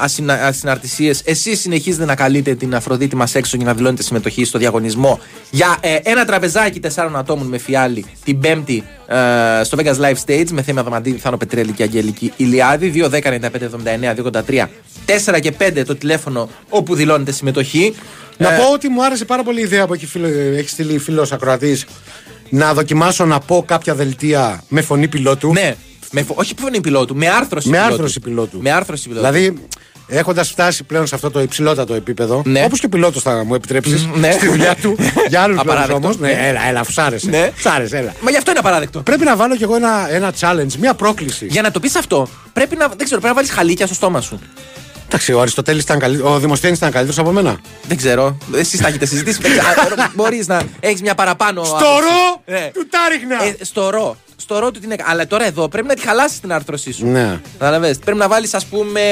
[0.46, 1.22] Ασυναρτησίες.
[1.24, 5.76] Εσείς συνεχίζετε να καλείτε την Αφροδίτη μας έξω για να δηλώνετε συμμετοχή στο διαγωνισμό για
[5.80, 10.62] ε, ένα τραπεζάκι τεσσάρων ατόμων με φιάλη την Πέμπτη ε, στο Vegas Live Stage με
[10.62, 12.92] θέμα Δαμαντίνη, Θάνο Πετρέλη και Αγγελική Ηλιάδη.
[12.94, 13.38] 2, 10, 95,
[14.10, 14.14] 79,
[14.56, 14.66] 283,
[15.34, 17.94] 4 και 5 το τηλέφωνο όπου δηλώνετε συμμετοχή.
[18.40, 20.26] Να Ε, πω ότι μου άρεσε πάρα πολύ η ιδέα που έχει, φίλο,
[20.56, 21.84] έχει στείλει φίλος ακροατής
[22.50, 25.52] να δοκιμάσω να πω κάποια δελτία με φωνή πιλότου.
[25.52, 25.74] Ναι,
[26.10, 27.94] με, φο- όχι φωνή πιλότου, με άρθρωση Με πιλότου.
[27.94, 28.58] άρθρωση πιλότου.
[28.62, 29.26] Με άρθρωση πιλότου.
[29.32, 29.54] Δηλαδή,
[30.06, 32.62] έχοντας φτάσει πλέον σε αυτό το υψηλότατο επίπεδο, Ναι.
[32.64, 34.30] όπως και ο πιλότος θα μου επιτρέψεις Μ, ναι.
[34.32, 34.96] στη δουλειά του,
[35.28, 35.94] για άλλους λόγους Απαράδεκτο.
[35.96, 36.18] όμως.
[36.18, 36.48] Ναι, Ναι.
[36.48, 37.28] έλα, έλα, αφού σ' άρεσε.
[37.30, 37.50] Ναι.
[37.60, 38.12] Σ' άρεσε, έλα.
[38.20, 39.00] Μα γι' αυτό είναι απαράδεκτο.
[39.00, 41.46] Πρέπει να βάλω κι εγώ ένα, ένα challenge, μια πρόκληση.
[41.46, 44.20] Για να το πεις αυτό, πρέπει να, δεν ξέρω, πρέπει να βάλεις χαλίκια στο στόμα
[44.20, 44.38] σου.
[45.12, 47.58] Εντάξει, ο Αριστοτέλης ήταν καλύτερο, ο Δημοσθένης ήταν καλύτερος από μένα.
[47.88, 48.36] Δεν ξέρω.
[48.54, 49.38] Εσείς τα έχετε συζητήσει.
[50.14, 51.64] Μπορείς να έχεις μια παραπάνω.
[51.64, 51.90] Στο άποψη.
[52.00, 52.70] ρο Ναι.
[52.74, 53.44] του Τάριχνα!
[53.60, 54.16] Ε, στο ρο.
[54.36, 55.08] Στο ρο του την έκανε.
[55.12, 57.06] Αλλά τώρα εδώ πρέπει να τη χαλάσεις την άρθρωσή σου.
[57.06, 57.40] Ναι.
[57.58, 57.98] Καταλαβες.
[57.98, 59.02] Πρέπει να βάλεις, ας πούμε.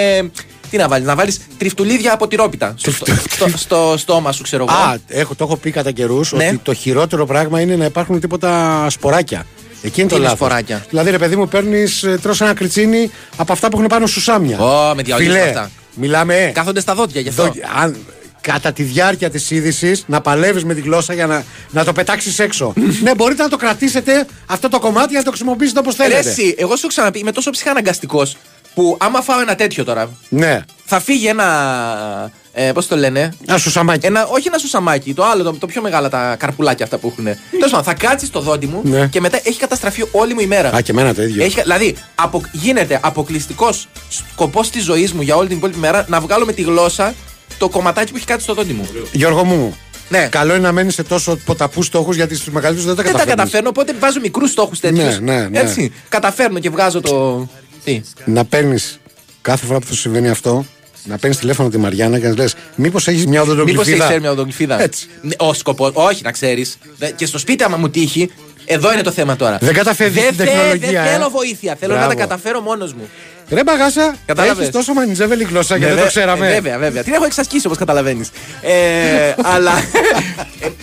[0.71, 2.75] Τι να βάλεις, να βάλεις τριφτουλίδια από τυρόπιτα.
[2.77, 4.77] Στο, στο, στο, στο στόμα σου, ξέρω εγώ.
[4.79, 6.47] Α, έχω, το έχω πει κατά καιρούς Ναι.
[6.47, 9.47] ότι το χειρότερο πράγμα είναι να υπάρχουν τίποτα σποράκια.
[9.83, 10.39] Εκεί είναι Τι το είναι λάθος.
[10.47, 14.21] σποράκια; Δηλαδή, ρε παιδί μου, παίρνεις, τρώ ένα κριτσίνι από αυτά που έχουν πάνω σου
[14.21, 14.59] σάμια.
[14.59, 15.71] Ω, με διαολίες Φιλέ, αυτά.
[15.99, 16.37] Μιλάμε.
[16.37, 17.43] ε, Κάθονται στα δόντια γι' αυτό.
[17.43, 17.97] δο- αν,
[18.41, 22.39] κατά τη διάρκεια της είδησης να παλεύεις με τη γλώσσα για να, να το πετάξεις
[22.39, 22.73] έξω.
[23.03, 26.29] ναι, μπορείτε να το κρατήσετε αυτό το κομμάτι για να το χρησιμοποιήσετε όπως Ρε, θέλετε.
[26.31, 28.37] εσύ, εγώ σου έχω ξαναπεί, είμαι τόσο ψυχαναγκαστικός
[28.75, 30.61] που άμα φάω ένα τέτοιο τώρα, Ναι.
[30.85, 32.31] θα φύγει ένα.
[32.61, 34.07] Ε, Πώς το λένε, Ένα σουσαμάκι.
[34.07, 37.25] Ένα, όχι ένα σουσαμάκι, το άλλο, το, το πιο μεγάλα, τα καρπουλάκια αυτά που έχουν.
[37.25, 39.07] Τέλος πάντων, θα κάτσεις στο δόντι μου Ναι.
[39.07, 40.73] και μετά έχει καταστραφεί όλη μου η μέρα.
[40.75, 41.45] Α, και εμένα το ίδιο.
[41.45, 46.21] Έχει, δηλαδή, απο, γίνεται αποκλειστικός σκοπός της ζωής μου για όλη την υπόλοιπη μέρα να
[46.21, 47.15] βγάλω με τη γλώσσα
[47.59, 48.89] το κομματάκι που έχει κάτσει στο δόντι μου.
[49.13, 49.77] Γιώργο μου,
[50.09, 50.27] Ναι.
[50.31, 53.19] καλό είναι να μένεις σε τόσο ποταπούς στόχους γιατί στους μεγαλύτερους δεν τα Δεν τα
[53.19, 53.43] καταφέρνεις.
[53.45, 55.19] καταφέρνω, οπότε βάζω μικρούς στόχους τέτοιους.
[55.21, 55.59] Ναι, ναι, ναι.
[55.61, 55.93] Έτσι.
[56.09, 57.49] Καταφέρνω και βγάζω το.
[57.85, 58.99] Τι; να παίρνεις
[59.43, 60.65] κάθε φορά που θα σου συμβαίνει αυτό,
[61.09, 63.91] να παίρνεις τηλέφωνο τη Μαριάννα και να λες: Μήπως έχεις μια Μήπως οδοντογλυφίδα.
[63.97, 64.83] έχεις φέρει μια οδογλυφίδα.
[64.83, 65.07] Έτσι.
[65.23, 66.79] Ναι, Ο σκοπό, όχι να ξέρεις.
[67.17, 68.31] Και στο σπίτι, άμα μου τύχει,
[68.65, 69.59] εδώ είναι το θέμα τώρα.
[69.61, 71.15] Δεν καταφεύγεις Δεν στην θε- τεχνολογία, Δεν ε.
[71.15, 71.77] θέλω βοήθεια.
[71.81, 72.15] Θέλω να Μπράβο.
[72.15, 73.09] τα καταφέρω μόνος μου.
[73.51, 76.49] Ρε μπαγάσα, Κατάλαβες; έχεις τόσο μανιτζέβελη γλώσσα και δεν Βέβαια, το ξέραμε.
[76.49, 77.03] ε, βέβαια, βέβαια.
[77.03, 78.31] Την έχω εξασκήσει όπως καταλαβαίνεις.
[78.63, 79.73] Ε, αλλά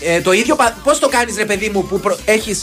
[0.01, 0.55] ε, ε, το ίδιο.
[0.83, 2.55] Πώς το κάνεις, ρε παιδί μου, που προ, έχει.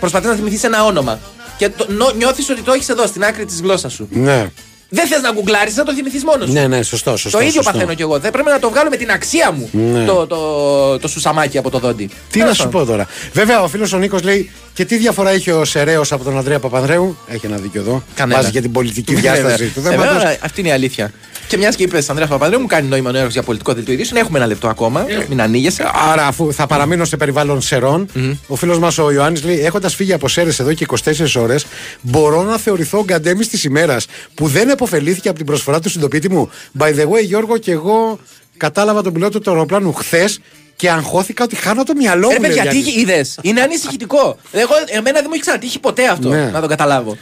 [0.00, 1.18] Προσπαθείς να θυμηθείς ένα όνομα.
[1.56, 1.70] Και
[2.16, 4.08] νιώθεις ότι το έχεις εδώ στην άκρη της γλώσσας σου.
[4.10, 4.50] Ναι.
[4.90, 6.52] Δεν θες να γκουγκλάρεις, να το θυμηθείς μόνος σου.
[6.52, 7.38] ναι, ναι, σωστό, σωστό.
[7.38, 7.70] το ίδιο σωστό.
[7.72, 8.18] παθαίνω κι εγώ.
[8.18, 10.04] Δεν πρέπει να το βγάλω με την αξία μου Ναι.
[10.04, 12.10] το, το, το σουσαμάκι από το δόντι.
[12.30, 13.06] Τι να σου πω τώρα.
[13.32, 16.58] Βέβαια, ο φίλος ο Νίκος λέει: Και τι διαφορά είχε ο Σεραίο από τον Ανδρέα
[16.58, 18.02] Παπανδρέου; Έχει ένα δίκιο εδώ.
[18.14, 18.40] Κανένα.
[18.40, 19.68] Βάζει και την πολιτική Ναι, διάσταση ναι.
[19.70, 20.12] του Ε, θέματος.
[20.16, 21.12] βέβαια, Αυτή είναι η αλήθεια.
[21.46, 24.20] Και μιας και είπες Ανδρέα Παπανδρέου, μου κάνει νόημα ο νέο για πολιτικό δελτίο ειδήσεων.
[24.20, 25.06] Έχουμε ένα λεπτό ακόμα.
[25.28, 25.90] Μην ανοίγεσαι.
[26.10, 28.08] Άρα, αφού θα παραμείνω σε περιβάλλον σερών,
[28.46, 31.66] ο φίλος μας ο Ιωάννης λέει: Έχοντας φύγει από Σέρες εδώ και 24 ώρες,
[32.00, 36.30] μπορώ να θεωρηθώ ο γκαντέμι της ημέρας που δεν επωφελήθηκε από την προσφορά του συντοπίτη
[36.30, 36.50] μου.
[36.78, 38.18] By the way, Γιώργο, και εγώ
[38.56, 40.40] κατάλαβα τον πιλότο του αεροπλάνου χθες
[40.76, 42.32] και αγχώθηκα ότι χάνω το μυαλό μου.
[42.32, 43.02] Ρε λέει ο παιδιά, τι Γιάννης.
[43.02, 44.38] είδες; Είναι ανησυχητικό.
[44.52, 46.28] Εγώ, εμένα δεν μου έχει ξανατύχει ποτέ αυτό.
[46.28, 46.50] Ναι.
[46.52, 47.16] Να το καταλάβω.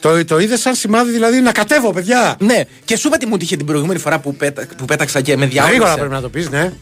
[0.00, 2.36] Το, το είδες σαν σημάδι δηλαδή να κατέβω, παιδιά.
[2.40, 5.36] Ναι, και σου είπα τι μου τύχε την προηγούμενη φορά που, πέτα, που πέταξα και
[5.36, 5.96] με Γρήγορα διάβασε.
[5.96, 6.72] πρέπει να το πεις, ναι.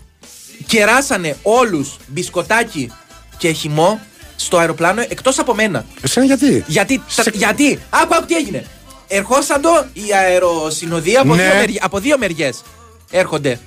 [0.66, 2.92] Κεράσανε όλους μπισκοτάκι
[3.38, 4.00] και χυμό
[4.36, 5.84] στο αεροπλάνο εκτός από μένα.
[6.00, 8.64] Εσένα γιατί; Γιατί, τα- γιατί, άκου, άκου τι έγινε.
[9.08, 11.42] Ερχόσαν το η αεροσυνοδεία από, Ναι.
[11.42, 12.62] δύο, μερι- από δύο μεριές.
[13.10, 13.60] Έρχονται.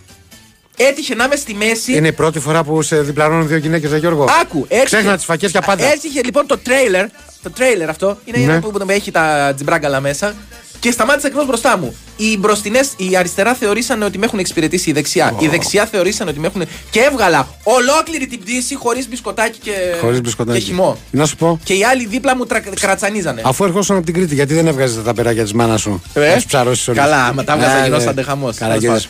[0.78, 1.94] Έτυχε να είμαι στη μέση.
[1.96, 4.26] Είναι η πρώτη φορά που σε διπλανώνουν δύο γυναίκες, Γιώργο.
[4.42, 4.86] Άκου, έτυχε.
[4.86, 5.86] Ξέχνα τις φακές για πάντα.
[5.86, 7.06] Έτυχε λοιπόν το τρέιλερ.
[7.44, 8.44] Το τρέιλερ αυτό είναι Ναι.
[8.44, 10.36] ένα που, που έχει τα τζιμπράγκαλα μέσα.
[10.82, 11.96] Και σταμάτησε ακριβώς μπροστά μου.
[12.18, 15.36] Οι μπροστινές, η αριστερά θεωρήσαν ότι με έχουν εξυπηρετήσει η δεξιά.
[15.40, 16.64] Η δεξιά θεωρήσαν ότι με έχουν.
[16.90, 20.60] Και έβγαλα ολόκληρη την πτήση χωρίς μπισκοτάκι και, Χωρίς μπισκοτάκι.
[20.60, 20.98] και χυμό.
[21.12, 21.60] Να σου πω.
[21.64, 22.60] Και οι άλλοι δίπλα μου τρα...
[22.80, 23.42] κρατσανίζανε.
[23.46, 26.36] Αφού ερχόσουν από την Κρήτη, γιατί δεν έβγαζες τα περάκια της μάνας σου; Ε, Να
[26.36, 26.98] του ψαρώσεις όλου.
[26.98, 28.58] Καλά, άμα τα έβγαζα γινόσατε χαμός.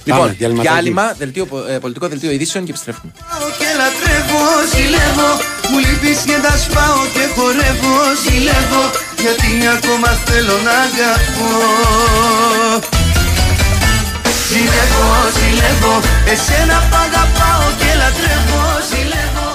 [0.03, 3.11] Λοιπόν, διάλειμμα, δελτίο, ε, πολιτικό δελτίο ειδήσεων και επιστρέφουμε.
[3.59, 5.29] και λατρεύω, ζηλεύω
[5.71, 8.83] Μου λείπεις και τα σπάω και χορεύω, ζηλεύω
[9.21, 11.51] Γιατί ακόμα θέλω να αγαπώ.
[14.49, 15.93] Ζηλεύω, ζηλεύω
[16.31, 19.50] Εσένα που αγαπάω και λατρεύω, ζηλεύω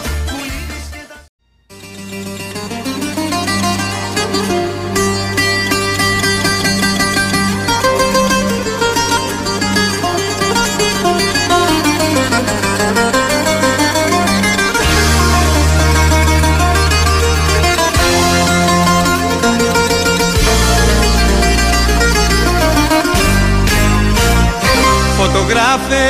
[25.37, 26.07] Φωτογράφε,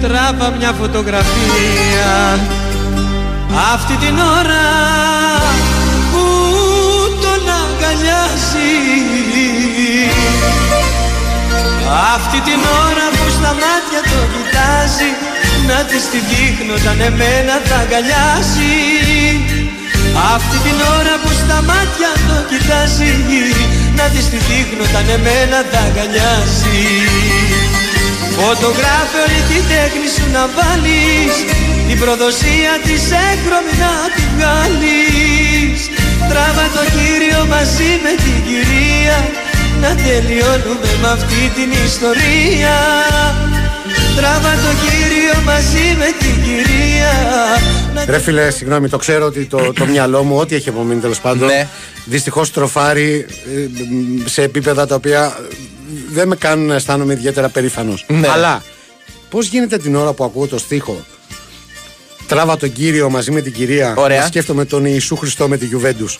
[0.00, 2.12] τράβα μια φωτογραφία.
[3.72, 4.68] Αυτή την ώρα
[6.12, 6.24] που
[7.24, 8.72] τον αγκαλιάζει.
[12.14, 15.10] Αυτή την ώρα που στα μάτια το κοιτάζει
[15.68, 18.74] Να της τη δείχνω όταν εμένα θα αγκαλιάσει.
[20.34, 23.12] Αυτή την ώρα που στα μάτια το κοιτάζει
[23.96, 26.80] Να της τη δείχνω όταν εμένα θα αγκαλιάσει
[28.38, 31.34] Φωτογράφε όλη την τέχνη σου να βάλεις
[31.88, 35.80] Την προδοσία της έκρωμη να τη βγάλεις
[36.30, 39.18] Τράβα το κύριο μαζί με την κυρία
[39.82, 42.76] Να τελειώνουμε με αυτή την ιστορία
[44.16, 47.12] Τράβα το κύριο μαζί με την κυρία
[47.94, 51.20] να Ρε φίλε, συγγνώμη, το ξέρω ότι το, το μυαλό μου, ό,τι έχει απομείνει τέλος
[51.20, 51.68] πάντων, Ναι.
[52.04, 55.54] δυστυχώς τροφάρει ε, μ, σε επίπεδα τα οποία ε,
[56.12, 58.04] δεν με κάνουν να αισθάνομαι ιδιαίτερα περήφανος.
[58.08, 58.28] Ναι.
[58.28, 58.62] Αλλά
[59.30, 61.04] πώς γίνεται την ώρα που ακούω το στίχο
[62.26, 63.94] Τράβα τον κύριο μαζί με την κυρία.
[63.96, 64.20] Ωραία.
[64.20, 66.18] Να σκέφτομαι τον Ιησού Χριστό με τη Γιουβέντους.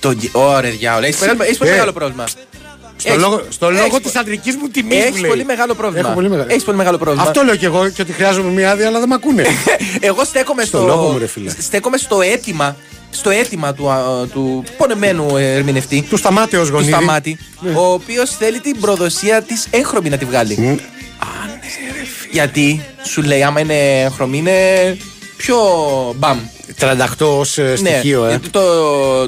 [0.00, 0.14] Το...
[0.32, 1.06] Ωραία, διάολο.
[1.06, 2.26] Έχεις πολύ, έχεις πολύ Ε, μεγάλο πρόβλημα.
[2.26, 5.04] Στο Έχεις- λόγο, στο έχεις λόγο πο- της αντρικής μου τιμής.
[5.04, 6.06] Έχεις πολύ μεγάλο πρόβλημα.
[6.06, 6.48] Έχω πολύ μεγάλο.
[6.50, 7.26] Έχεις πολύ μεγάλο πρόβλημα.
[7.26, 9.44] Αυτό λέω κι εγώ και ότι χρειάζομαι μία άδεια, αλλά δεν με ακούνε.
[10.00, 11.50] Εγώ στέκομαι Στο στο, λόγο μου, ρε φίλε.
[11.60, 12.76] στέκομαι στο αίτημα,
[13.10, 16.02] στο αίτημα του, α, του πονεμένου ερμηνευτή.
[16.08, 16.92] Του Σταμάτεως Του Γονίδη.
[16.92, 17.38] Σταμάτη,
[17.74, 20.80] ο οποίος θέλει την προδοσία της έγχρωμη να τη βγάλει.
[22.30, 24.96] Γιατί σου λέει, άμα είναι χρωμή, είναι
[25.36, 25.56] πιο
[26.16, 26.38] μπαμ.
[26.80, 28.30] 38 ως στοιχείο, ναι, ε.
[28.30, 28.60] γιατί το,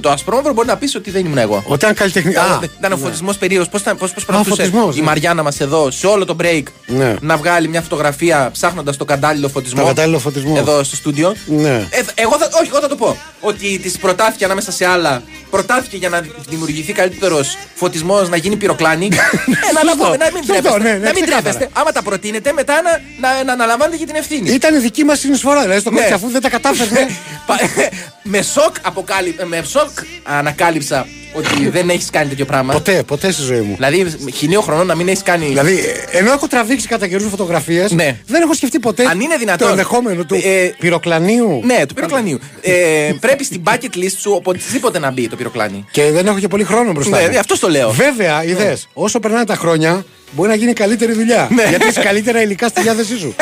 [0.01, 1.63] το ασπρόμαυρο μπορεί να πει ότι δεν ήμουν εγώ.
[1.67, 2.37] Όταν καλλιτεχνική.
[2.39, 3.67] Ήταν, ήταν ο φωτισμός περίεργο.
[3.71, 5.05] Πώς πώς, πώς προσπαθούσε φωτισμός, η ναι.
[5.05, 7.15] Μαριάννα μας εδώ σε όλο το break Ναι.
[7.21, 9.81] να βγάλει μια φωτογραφία ψάχνοντας τον κατάλληλο φωτισμό.
[9.81, 10.55] Το κατάλληλο φωτισμό.
[10.59, 11.87] Εδώ στο στούντιο; Ναι.
[11.91, 13.17] Ε, εγώ θα, όχι, εγώ θα το πω.
[13.41, 15.23] Ότι της προτάθηκε ανάμεσα σε άλλα.
[15.51, 19.07] Προτάθηκε για να δημιουργηθεί καλύτερος φωτισμός να γίνει πυροκλάνη.
[19.13, 20.79] ε, να αναλάβουμε, να μην Σωστό, τρέπεστε.
[20.79, 21.43] ναι, ναι, να μην ξεκάθαρα.
[21.43, 21.69] τρέπεστε.
[21.73, 22.91] Άμα τα προτείνετε, μετά να,
[23.29, 24.51] να, να αναλαμβάνετε και την ευθύνη.
[24.51, 25.61] Ήταν η δική μας συνεισφορά.
[25.63, 25.97] Δηλαδή στο Ναι.
[25.99, 27.07] κότσι αφού δεν τα κατάφερνε.
[27.47, 27.59] Πα-
[28.33, 29.37] με σοκ, αποκάλυ...
[29.45, 29.89] με σοκ
[30.23, 32.73] ανακάλυψα ότι δεν έχεις κάνει τέτοιο πράγμα.
[32.73, 33.75] ποτέ, ποτέ στη ζωή μου.
[33.75, 35.47] Δηλαδή, χιλίων χρονών να μην έχεις κάνει.
[35.47, 35.79] Δηλαδή,
[36.13, 38.17] ε, ενώ έχω τραβήξει κατά καιρούς φωτογραφίες, Ναι.
[38.27, 39.67] δεν έχω σκεφτεί ποτέ Αν είναι δυνατόν.
[39.67, 41.61] το ενδεχόμενο του Ε, πυροκλανίου.
[41.65, 42.39] Ναι, του πυροκλανίου.
[42.61, 42.73] ε,
[43.21, 45.85] πρέπει στην bucket list σου οπωσδήποτε να μπει το πυροκλάνι.
[45.91, 47.21] Και δεν έχω και πολύ χρόνο μπροστά.
[47.21, 47.39] Ναι, μου.
[47.39, 47.91] αυτό το λέω.
[47.91, 51.49] Βέβαια, είδες, όσο περνάνε τα χρόνια, μπορεί να γίνει καλύτερη δουλειά.
[51.55, 51.65] Ναι.
[51.69, 53.35] Γιατί έχει καλύτερα υλικά στη διάθεσή σου.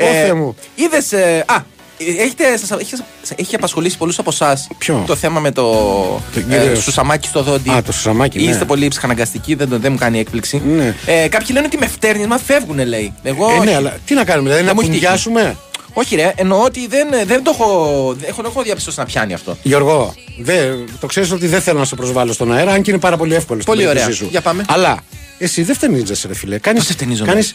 [0.00, 0.56] Ω Θεέ μου.
[0.74, 1.12] Είδες.
[1.46, 1.56] α,
[1.98, 2.94] έχετε, σας, έχει,
[3.36, 5.62] έχει απασχολήσει πολλούς από εσάς Ποιο; το θέμα με το,
[6.34, 7.70] Τον ε, κύριο- σουσαμάκι στο δόντι.
[7.70, 8.50] Α, το σουσαμάκι, ναι.
[8.50, 10.62] Είστε πολύ ψυχαναγκαστικοί, δεν, το- δεν μου κάνει έκπληξη.
[10.66, 10.94] Ναι.
[11.06, 13.14] Ε, κάποιοι λένε ότι με φτέρνισμα φεύγουν, λέει.
[13.22, 13.50] Εγώ.
[13.50, 13.64] Ε, όχι.
[13.66, 15.02] ναι, αλλά τι να κάνουμε, δηλαδή Δεν να μου έχει τύχει.
[15.02, 15.56] πουντιάσουμε.
[15.98, 17.84] Όχι, ρε, εννοώ ότι δεν, δεν το έχω,
[18.18, 19.56] δεν έχω, δεν έχω διαπιστώσει να πιάνει αυτό.
[19.62, 20.68] Γιώργο, δε,
[21.00, 23.34] το ξέρεις ότι δεν θέλω να σε προσβάλλω στον αέρα, αν και είναι πάρα πολύ
[23.34, 23.60] εύκολο.
[23.60, 23.94] στην Πολύ ωραία.
[24.02, 24.30] περίπτωσή Σου.
[24.30, 24.64] Για πάμε.
[24.68, 24.98] Αλλά
[25.38, 26.58] εσύ δεν φτενίζεσαι, ρε φίλε.
[26.58, 27.54] Κάνεις, Πώς δεν φτενίζομαι; κάνεις-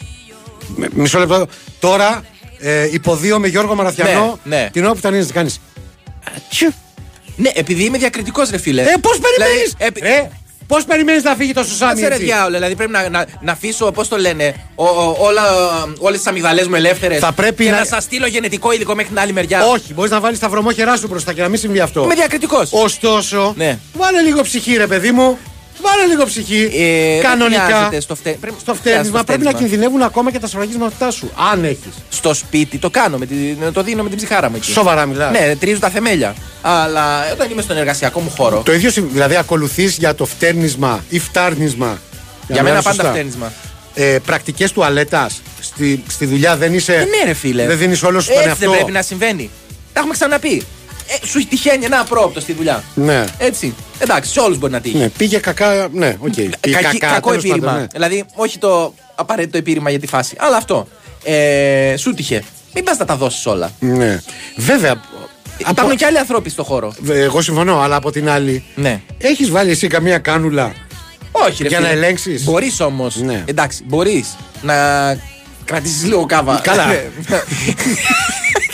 [0.76, 1.46] Με- Μισό λεπτό.
[1.80, 2.22] Τώρα
[2.62, 4.68] ε, υποδίω με Γιώργο Μαραθιανό Ναι, ναι.
[4.72, 5.32] την ώρα που φτενίζεσαι.
[5.32, 5.60] Κάνεις.
[7.36, 8.82] Ναι, επειδή είμαι διακριτικός, ρε φίλε.
[8.82, 9.72] Ε, πώς περιμένεις!
[9.72, 10.28] Δηλαδή, επει- Ε,
[10.66, 13.52] πώς περιμένεις να φύγει το Σουσάμι, Κάτσε ρε έτσι; διάολε, δηλαδή πρέπει να, να, να
[13.52, 15.42] αφήσω, πώς το λένε, ο, ο, όλα,
[15.98, 17.84] όλες τις αμυγδαλές μου ελεύθερες Θα πρέπει και να- να...
[17.84, 19.66] σας στείλω γενετικό υλικό μέχρι την άλλη μεριά.
[19.66, 22.02] Όχι, μπορείς να βάλεις τα βρωμόχερά σου μπροστά και να μην συμβεί αυτό.
[22.02, 22.68] Είμαι διακριτικός.
[22.72, 23.78] Ωστόσο, Ναι.
[23.92, 25.38] βάλε λίγο ψυχή, ρε παιδί μου.
[25.82, 26.70] Βάλε λίγο ψυχή.
[26.74, 27.62] Ε, δεν Κανονικά.
[27.62, 28.30] χρειάζεται στο, φτε...
[28.30, 28.56] πρέπει...
[28.60, 29.68] Στο χρειάζεται φταίνισμα πρέπει να φταίνισμα.
[29.68, 31.30] κινδυνεύουν ακόμα και τα σφραγίσματά σου.
[31.52, 31.92] Αν έχεις.
[32.08, 33.34] Στο σπίτι το κάνω, με τη,
[33.72, 34.70] το δίνω με την ψυχάρα μου εκεί.
[34.72, 35.30] Σοβαρά μιλάς.
[35.30, 36.34] Ναι, τρίζω τα θεμέλια.
[36.62, 38.62] Αλλά όταν είμαι στον εργασιακό μου χώρο.
[38.64, 41.98] Το ίδιο συμβ- δηλαδή ακολουθείς για το φτέρνισμα ή φτάρνισμα.
[42.48, 43.52] Για μένα πάντα φταίνισμα.
[43.94, 45.42] Ε, Πρακτικές τουαλέτας.
[45.60, 46.94] Στη, στη δουλειά δεν είσαι.
[46.94, 47.66] Ε, ναι, ρε φίλε.
[47.66, 48.66] Δεν δίνεις όλο σου τον Έτσι εαυτό.
[48.66, 49.50] δεν πρέπει να συμβαίνει.
[49.92, 50.62] Τα έχουμε ξαναπεί.
[51.22, 52.82] Ε, σου τυχαίνει ένα απρόοπτο στη δουλειά.
[52.94, 53.24] Ναι.
[53.38, 53.74] Έτσι.
[53.98, 54.96] Εντάξει, σε όλους μπορεί να τύχει.
[54.96, 55.08] ναι.
[55.08, 55.88] Πήγε κακά.
[55.92, 56.32] Ναι, οκ.
[56.32, 57.66] Πήγε Κακή- κακά, κακό τέλος επιχείρημα.
[57.66, 57.86] πάντων, ναι.
[57.92, 60.36] Δηλαδή, όχι το απαραίτητο επιχείρημα για τη φάση.
[60.38, 60.88] Αλλά αυτό.
[61.24, 62.42] Ε, σου 'τυχε.
[62.74, 63.70] Μην πας να τα δώσεις όλα.
[63.78, 64.20] Ναι.
[64.56, 65.00] Βέβαια.
[65.70, 66.94] Υπάρχουν και άλλοι άνθρωποι στο χώρο.
[67.08, 68.64] Ε, Εγώ συμφωνώ, αλλά από την άλλη.
[68.74, 69.00] Ναι.
[69.18, 70.72] Έχεις βάλει εσύ καμία κάνουλα.
[71.32, 71.88] Όχι, ρε Για φίλε.
[71.88, 73.16] να ελέγξεις; Μπορείς όμως.
[73.16, 73.42] Ναι.
[73.46, 74.74] Εντάξει, μπορείς να
[75.64, 76.60] κρατήσεις λίγο κάβα.
[76.62, 76.86] Καλά.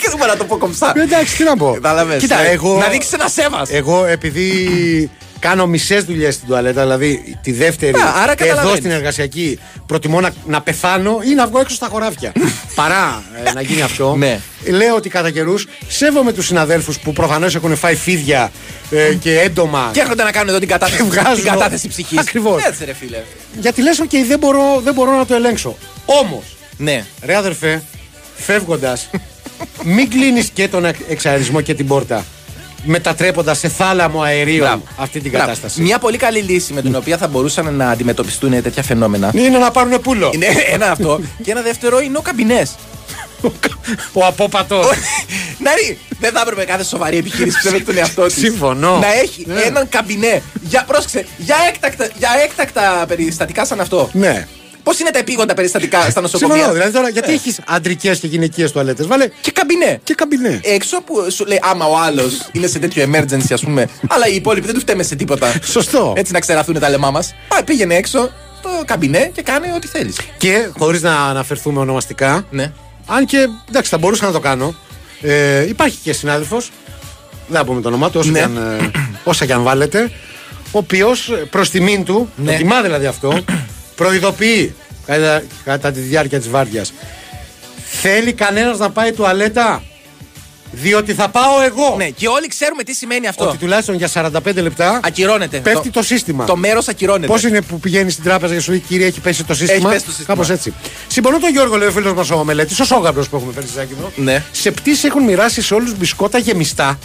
[0.09, 0.17] Ναι.
[0.17, 0.93] Δεν μπορώ να το πω κομψά.
[0.95, 1.71] Ε, Εντάξει, τι να πω.
[1.73, 2.21] Κατάλαβες.
[2.21, 2.77] Κοίτα, Ε, εγώ.
[2.77, 3.69] Να δείξεις ένα σέβας.
[3.71, 8.77] Εγώ επειδή κάνω μισές δουλειές στην τουαλέτα, δηλαδή τη δεύτερη Α, άρα εδώ καταλαβαίνεις.
[8.77, 12.31] στην εργασιακή, προτιμώ να, να πεθάνω ή να βγω έξω στα χωράφια.
[12.75, 14.15] παρά ε, να γίνει αυτό.
[14.15, 14.39] Ναι.
[14.69, 18.51] Λέω ότι κατά καιρούς σέβομαι τους συναδέλφους που προφανώς έχουν φάει φίδια
[18.91, 19.89] ε, και έντομα.
[19.93, 22.17] Και έρχονται να κάνουν εδώ την κατάθεση, βγάζουν- την κατάθεση ψυχής.
[22.19, 22.63] Ακριβώς.
[22.63, 23.17] Έτσι, ρε φίλε.
[23.59, 25.77] Γιατί λες, OK, δεν μπορώ, δεν μπορώ να το ελέγξω.
[26.05, 26.43] Όμως,
[26.77, 27.05] Ναι.
[27.21, 27.83] ρε αδερφέ,
[28.35, 29.09] φεύγοντας,
[29.83, 32.25] μην κλείνεις και τον εξ- εξαερισμό και την πόρτα.
[32.83, 34.83] Μετατρέποντας σε θάλαμο αερίων Μπράβο.
[34.97, 35.45] αυτή την Μπράβο.
[35.45, 35.81] κατάσταση.
[35.81, 39.31] Μια πολύ καλή λύση με την οποία θα μπορούσαν να αντιμετωπιστούν τέτοια φαινόμενα.
[39.35, 40.31] Είναι να πάρουν πουλο.
[40.33, 41.19] Είναι ένα αυτό.
[41.43, 42.75] Και ένα δεύτερο είναι ο καμπινές.
[44.13, 44.85] Ο απόπατος.
[45.57, 48.35] Ναρή, δεν θα έπρεπε κάθε σοβαρή επιχείρηση που σέβεται τον εαυτό της.
[48.37, 48.97] Συμφωνώ.
[48.97, 49.61] Να έχει Ναι.
[49.61, 50.41] έναν καμπινέ.
[50.61, 54.09] Για, πρόσεξε, για έκτακτα, για έκτακτα περιστατικά σαν αυτό.
[54.13, 54.47] ναι.
[54.89, 56.73] Πώς είναι τα επίγοντα περιστατικά στα νοσοκομεία; Συμφωνώ.
[56.73, 57.33] Δηλαδή τώρα, γιατί Ε.
[57.33, 59.07] έχεις αντρικές και γυναικείες τουαλέτες.
[59.07, 59.99] Βάλε Και καμπινέ.
[60.03, 60.59] και καμπινέ.
[60.63, 64.35] Έξω που σου λέει, άμα ο άλλος είναι σε τέτοιο emergency, ας πούμε, αλλά οι
[64.35, 65.53] υπόλοιποι δεν τους φταίμε σε τίποτα.
[65.63, 66.13] Σωστό.
[66.17, 67.33] Έτσι να ξεραθούν τα λεμά μας.
[67.47, 68.29] Πάει, πήγαινε έξω
[68.61, 70.17] το καμπινέ και κάνε ό,τι θέλεις.
[70.37, 72.71] Και χωρίς να αναφερθούμε ονομαστικά, Ναι.
[73.05, 74.75] αν και εντάξει, θα μπορούσα να το κάνω.
[75.21, 76.71] Ε, υπάρχει και συνάδελφος,
[77.47, 78.37] δεν θα πούμε το όνομά του, όσο, Ναι.
[78.39, 78.91] και αν, ε,
[79.23, 80.11] όσα και αν βάλετε,
[80.71, 82.51] ο οποίος προς τιμήν του, Ναι.
[82.51, 83.39] το τιμά δηλαδή αυτό,
[83.99, 86.93] προειδοποιεί κατά, κατά τη διάρκεια της βάρδιας.
[88.01, 89.83] Θέλει κανένας να πάει τουαλέτα,
[90.71, 91.95] διότι θα πάω εγώ.
[91.97, 93.47] Ναι, και όλοι ξέρουμε τι σημαίνει αυτό.
[93.47, 95.57] Ότι τουλάχιστον για 45 λεπτά Ακυρώνεται.
[95.57, 96.45] πέφτει το, σύστημα.
[96.45, 97.27] Το μέρος ακυρώνεται.
[97.27, 99.89] Πώς είναι που πηγαίνεις στην τράπεζα και σου λέει Κύριε, έχει πέσει το σύστημα.
[99.89, 100.27] πέσει το σύστημα.
[100.27, 100.73] Κάπως έτσι.
[101.07, 103.77] Συμπονώ τον Γιώργο, λέει ο φίλος μας ο Μελέτης, ο σώγαμπρο που έχουμε φέρει στη
[103.77, 104.11] Ζάκυνθο.
[104.15, 104.43] Ναι.
[104.51, 106.99] Σε πτήση έχουν μοιράσει σε όλους μπισκότα γεμιστά.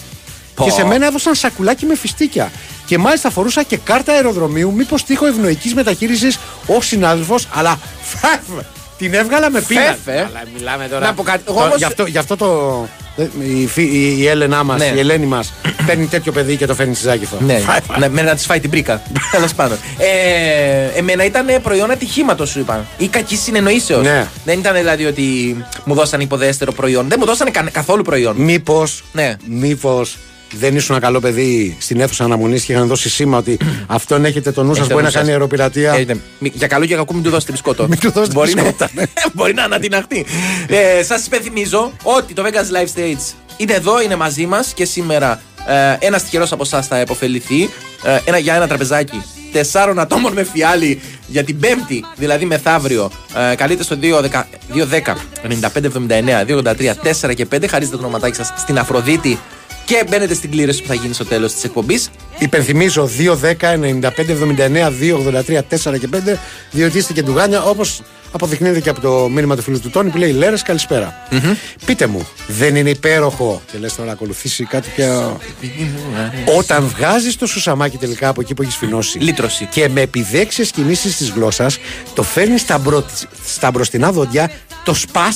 [0.54, 0.64] Πω.
[0.64, 2.52] Και σε μένα έδωσαν σακουλάκι με φιστίκια.
[2.86, 8.64] Και μάλιστα φορούσα και κάρτα αεροδρομίου, μήπως τύχω ευνοϊκής μεταχείρισης ως συνάδελφος, αλλά φευ,
[8.98, 9.80] την έβγαλα με πείνα.
[10.04, 10.18] Φευ, ε.
[10.18, 11.06] Αλλά μιλάμε τώρα.
[11.06, 11.42] Να πω κάτι.
[11.48, 12.86] Εγώ Το- όμως- γι, αυτό, γι' αυτό το.
[13.40, 14.92] Η, φι- η, η Έλενά μας, Ναι.
[14.96, 15.52] η Ελένη μας,
[15.86, 17.36] παίρνει τέτοιο παιδί και το φέρνει στη Ζάκυνθο.
[17.40, 17.60] Ναι,
[17.98, 19.02] ναι, με να της φάει την προίκα.
[19.32, 19.78] Τέλος πάντων.
[19.98, 22.86] Ε, εμένα ήταν προϊόν ατυχήματος, σου είπα.
[22.98, 24.02] Ή κακής συνεννοήσεως.
[24.04, 24.26] Ναι.
[24.44, 27.08] Δεν ήταν δηλαδή ότι μου δώσαν υποδέστερο προϊόν.
[27.08, 28.36] Δεν μου δώσανε κα- καθόλου προϊόν.
[28.36, 29.36] Μήπως Ναι.
[29.48, 30.18] μήπως
[30.58, 34.52] δεν ήσουν ένα καλό παιδί στην αίθουσα αναμονής και είχαν δώσει σήμα ότι αυτόν έχετε
[34.52, 35.20] το νου σας, Έχετε μπορεί νου να σας.
[35.20, 35.92] κάνει αεροπειρατεία.
[35.92, 36.14] Ε, ναι.
[36.38, 37.88] Μη- Για καλό και κακό μην του δώσετε μπισκότο.
[37.88, 39.02] Μην του δώσετε μπορεί, μπισκότα, να,
[39.34, 40.26] μπορεί να ανατιναχτεί.
[40.66, 45.40] ε, Σας υπενθυμίζω ότι το Vegas Live Stage είναι εδώ, είναι μαζί μας και σήμερα
[46.00, 47.62] ε, ένας τυχερός από εσάς θα επωφεληθεί.
[48.04, 53.10] Ε, ένα, για ένα τραπεζάκι τεσσάρων ατόμων με φιάλι για την Πέμπτη, δηλαδή μεθαύριο.
[53.52, 55.16] Ε, καλείτε στο 210
[55.48, 56.94] 9579 283
[57.30, 57.66] 4 και 5.
[57.68, 59.38] Χαρίζετε το ονοματάκι σας στην Αφροδίτη
[59.84, 62.10] και μπαίνετε στην κλήρωση που θα γίνει στο τέλος της εκπομπής.
[62.38, 66.16] Υπενθυμίζω 2-10-95-79-2-83-4 και 5,
[66.70, 70.18] διότι είστε και ντουγάνια, όπως αποδεικνύεται και από το μήνυμα του φίλου του Τόνι που
[70.18, 71.28] λέει Λέρες, καλησπέρα.
[71.84, 75.36] Πείτε μου, δεν είναι υπέροχο, και λες τώρα να ακολουθήσει κάτι πια.
[76.58, 79.18] Όταν βγάζεις το σουσαμάκι τελικά από εκεί που έχεις σφηνώσει.
[79.18, 79.68] Λύτρωση.
[79.70, 81.78] Και με επιδέξιες κινήσεις της γλώσσας,
[82.14, 83.04] το φέρνεις στα, μπρο...
[83.46, 84.50] στα μπροστινά δόντια,
[84.84, 85.34] το σπας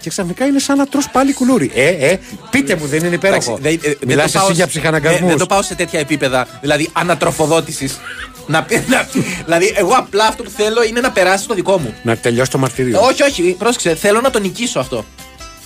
[0.00, 1.70] και ξαφνικά είναι σαν να τρως πάλι κουλούρι.
[1.74, 2.18] Ε, ε,
[2.50, 3.56] πείτε μου, δεν είναι υπέροχο.
[3.58, 5.20] Εντάξει, δεν- ε, δεν Μιλάς το πάω εσύ για σε- ψυχαναγκασμούς.
[5.22, 6.46] ναι, Δεν το πάω σε τέτοια επίπεδα.
[6.60, 7.98] Δηλαδή ανατροφοδότησης.
[8.46, 9.08] Να, πει- να-
[9.44, 11.94] δηλαδή, εγώ απλά αυτό που θέλω είναι να περάσει το δικό μου.
[12.02, 13.00] Να τελειώσει το μαρτύριο.
[13.00, 13.94] Όχι, όχι, πρόσεξε.
[13.94, 15.04] Θέλω να το νικήσω αυτό.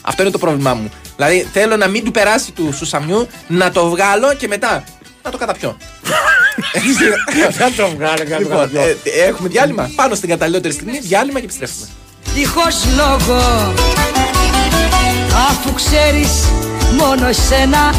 [0.02, 0.90] Αυτό είναι το πρόβλημά μου.
[1.16, 4.84] Δηλαδή θέλω να μην του περάσει του σουσαμιού, να το βγάλω και μετά
[5.22, 5.76] να το καταπιώ.
[7.58, 8.80] Θα το βγάλω και να το Λοιπόν, καταπιώ.
[8.80, 9.90] ε, έχουμε διάλειμμα.
[9.94, 11.86] Πάνω στην καταλληλότερη στιγμή, διάλειμμα και επιστρέφουμε.
[12.34, 13.72] Δίχως λόγο.
[15.48, 16.32] Αφού ξέρεις
[16.98, 17.94] μόνο εσένα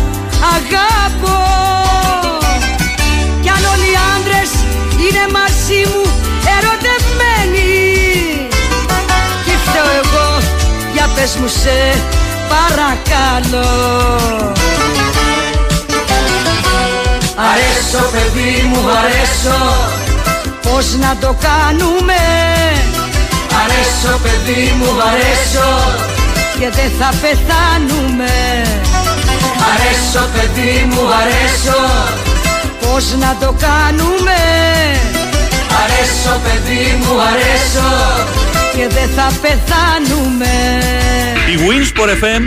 [0.55, 1.37] αγάπω
[3.41, 4.51] Κι αν όλοι οι άντρες
[5.05, 6.03] είναι μαζί μου
[6.57, 7.69] ερωτευμένοι
[9.45, 10.27] Τι φταίω εγώ
[10.93, 11.77] για πες μου σε
[12.53, 13.69] παρακαλώ.
[17.49, 19.59] Αρέσω παιδί μου αρέσω.
[20.61, 22.21] Πώς να το κάνουμε;
[23.61, 25.69] Αρέσω παιδί μου αρέσω
[26.59, 28.33] Και δεν θα πεθάνουμε.
[29.71, 31.81] Αρέσω παιδί μου αρέσω
[32.81, 34.39] Πώς να το κάνουμε.
[35.81, 37.89] Αρέσω παιδί μου αρέσω
[38.75, 40.53] Και δεν θα πεθάνουμε.
[41.53, 42.43] Η Winsport FM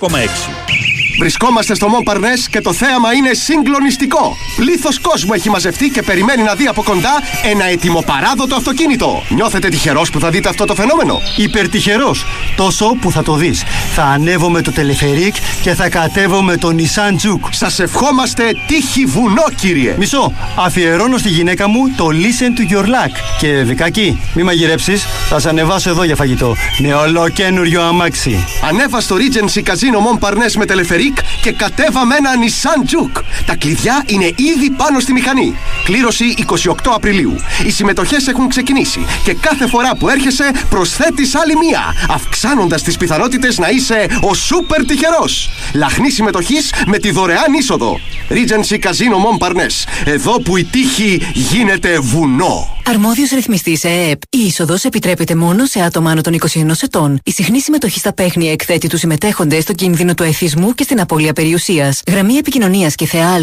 [0.00, 0.75] 94,6
[1.18, 4.36] Βρισκόμαστε στο Μον Παρνές και το θέαμα είναι συγκλονιστικό.
[4.56, 9.22] Πλήθος κόσμου έχει μαζευτεί και περιμένει να δει από κοντά ένα ετοιμοπαράδοτο αυτοκίνητο.
[9.28, 12.24] Νιώθετε τυχερός που θα δείτε αυτό το φαινόμενο; Υπερτυχερός.
[12.56, 13.64] Τόσο που θα το δεις.
[13.94, 17.48] Θα ανέβω με το τελεφερίκ και θα κατέβω με το Nissan Juke.
[17.50, 19.94] Σας ευχόμαστε τύχη βουνό, κύριε.
[19.98, 20.32] Μισό.
[20.56, 23.12] Αφιερώνω στη γυναίκα μου το Listen to Your Luck.
[23.38, 25.04] Και Βικάκι, μη μαγειρέψεις.
[25.28, 26.56] Θα σε ανεβάσω εδώ για φαγητό.
[26.78, 28.44] Με ολοκένουργιο αμάξι.
[28.68, 31.05] Ανέβα στο Regency Casino Mon Parnes με τελεφερίκ
[31.42, 33.22] και κατέβα με ένα Nissan Juke.
[33.46, 35.56] Τα κλειδιά είναι ήδη πάνω στη μηχανή.
[35.84, 37.36] Κλήρωση 28 Απριλίου.
[37.66, 43.58] Οι συμμετοχές έχουν ξεκινήσει και κάθε φορά που έρχεσαι προσθέτεις άλλη μία, αυξάνοντας τις πιθανότητες
[43.58, 45.50] να είσαι ο σούπερ τυχερός.
[45.74, 48.00] Λαχνή συμμετοχής με τη δωρεάν είσοδο.
[48.28, 49.84] Regency Casino Mon Parnes.
[50.04, 52.76] Εδώ που η τύχη γίνεται βουνό.
[52.84, 54.20] Αρμόδιος ρυθμιστής ΕΕΠ.
[54.30, 57.20] Η είσοδος επιτρέπεται μόνο σε άτομα άνω των 21 ετών.
[57.24, 61.32] Η συχνή συμμετοχή στα παίχνια εκθέτει τους συμμετέχοντες στο κίνδυνο του εθισμού και στην απώλεια
[61.32, 62.02] περιουσίας.
[62.06, 63.40] Γραμμή επικοινωνίας και θεά Α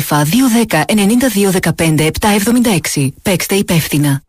[0.69, 2.09] 210 92 15
[2.95, 3.07] 776.
[3.21, 4.21] Παίξτε υπεύθυνα.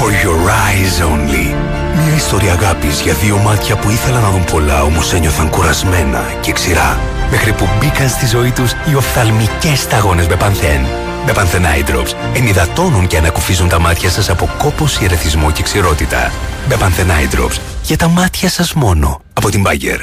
[0.00, 1.54] For your eyes only.
[1.94, 6.52] Μια ιστορία αγάπης για δύο μάτια που ήθελαν να δουν πολλά όμως ένιωθαν κουρασμένα και
[6.52, 7.13] ξηρά.
[7.36, 10.86] Μέχρι που μπήκαν στη ζωή τους οι οφθαλμικές σταγόνες Μπεπανθέν.
[11.26, 16.32] Μπεπανθέν Eye Drops ενυδατώνουν και ανακουφίζουν τα μάτια σας από κόπος, ερεθισμό και ξηρότητα.
[16.68, 19.20] Μπεπανθέν Eye Drops για τα μάτια σας μόνο.
[19.32, 19.98] Από την Bayer.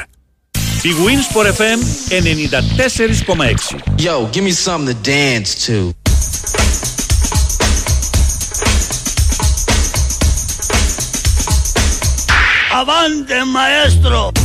[0.82, 5.90] Η Winsport FM 94,6 Yo, give me something to dance to.
[12.82, 14.41] ¡Avante, maestro!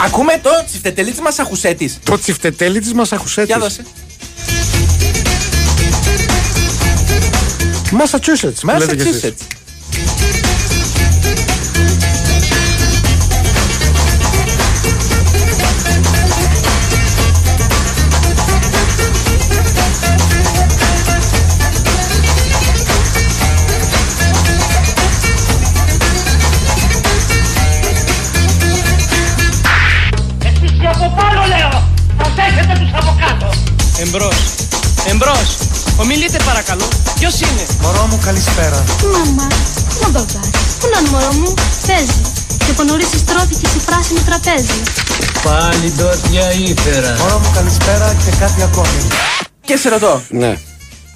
[0.00, 1.98] Ακούμε το τσιφτετελί της Μασαχουσέτης.
[2.04, 3.48] Το τσιφτετέλι της Μασαχουσέτης.
[3.48, 3.84] Για δώσε.
[7.90, 8.60] Massachusetts.
[8.60, 9.22] που λέτε κι εσείς.
[9.24, 9.57] Massachusetts.
[36.02, 36.88] Ομιλείτε παρακαλώ.
[37.18, 38.84] Ποιος είναι; Μωρό μου, καλησπέρα.
[39.12, 39.46] Μαμά,
[39.88, 40.48] πού να μπαμπάς,
[40.80, 41.54] πού να είναι μωρό μου,
[41.86, 42.20] παίζει.
[42.58, 44.82] Και από νωρίς στρώθηκε σε πράσινο τραπέζι.
[45.44, 47.16] Πάλι ντόπια ήφερα.
[47.18, 49.00] Μωρό μου, καλησπέρα και κάτι ακόμη.
[49.64, 50.22] Και σε ρωτώ.
[50.28, 50.58] Ναι.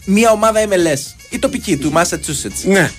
[0.04, 2.62] Μια ομάδα MLS, η τοπική του Massachusetts.
[2.64, 2.90] Ναι.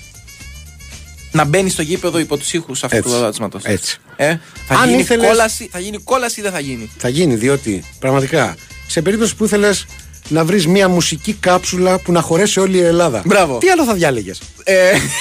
[1.32, 3.10] Να μπαίνει στο γήπεδο υπό τους ήχους αυτού Έτσι.
[3.10, 3.60] του δραματίσματο.
[3.64, 3.98] Έτσι.
[4.16, 4.36] Ε,
[4.68, 7.84] θα, Αν γίνει ήθελες- κόλαση, θα γίνει κόλαση ή δεν θα γίνει; Θα γίνει διότι
[8.00, 8.56] πραγματικά
[8.88, 9.86] σε περίπτωση που ήθελες
[10.28, 13.22] να βρεις μια μουσική κάψουλα που να χωρέσει όλη η Ελλάδα.
[13.26, 13.58] Μπράβο.
[13.58, 14.76] Τι άλλο θα διάλεγες; Ε,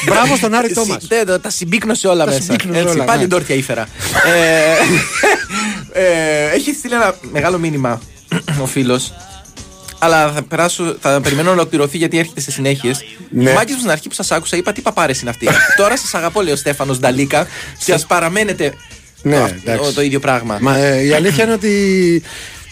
[0.07, 1.07] Μπράβο στον Άρη συ- Τόμας.
[1.07, 2.43] τε- τε- Τα συμπίκνωσε όλα Τα μέσα.
[2.43, 3.27] συμπίκνωσε Έτσι, όλα, πάλι ναι.
[3.27, 3.87] ντόρτια ήφερα.
[5.93, 8.01] ε, ε, έχει στείλει ένα μεγάλο μήνυμα
[8.63, 9.13] ο φίλος.
[9.99, 13.05] Αλλά θα, περάσω, θα περιμένω να ολοκληρωθεί γιατί έρχεται σε συνέχειες.
[13.31, 13.43] Ναι.
[13.43, 13.53] Ναι.
[13.53, 15.49] Μάκης μου στην αρχή που σας άκουσα, είπα τι παπάρες είναι αυτοί.
[15.77, 17.47] Τώρα σας αγαπώ, λέει ο Στέφανος Νταλίκα,
[17.85, 18.73] και α παραμένετε
[19.23, 19.93] Ναι, το, εντάξει.
[19.95, 20.59] το ίδιο πράγμα.
[20.61, 22.23] Μα ε, η αλήθεια είναι ότι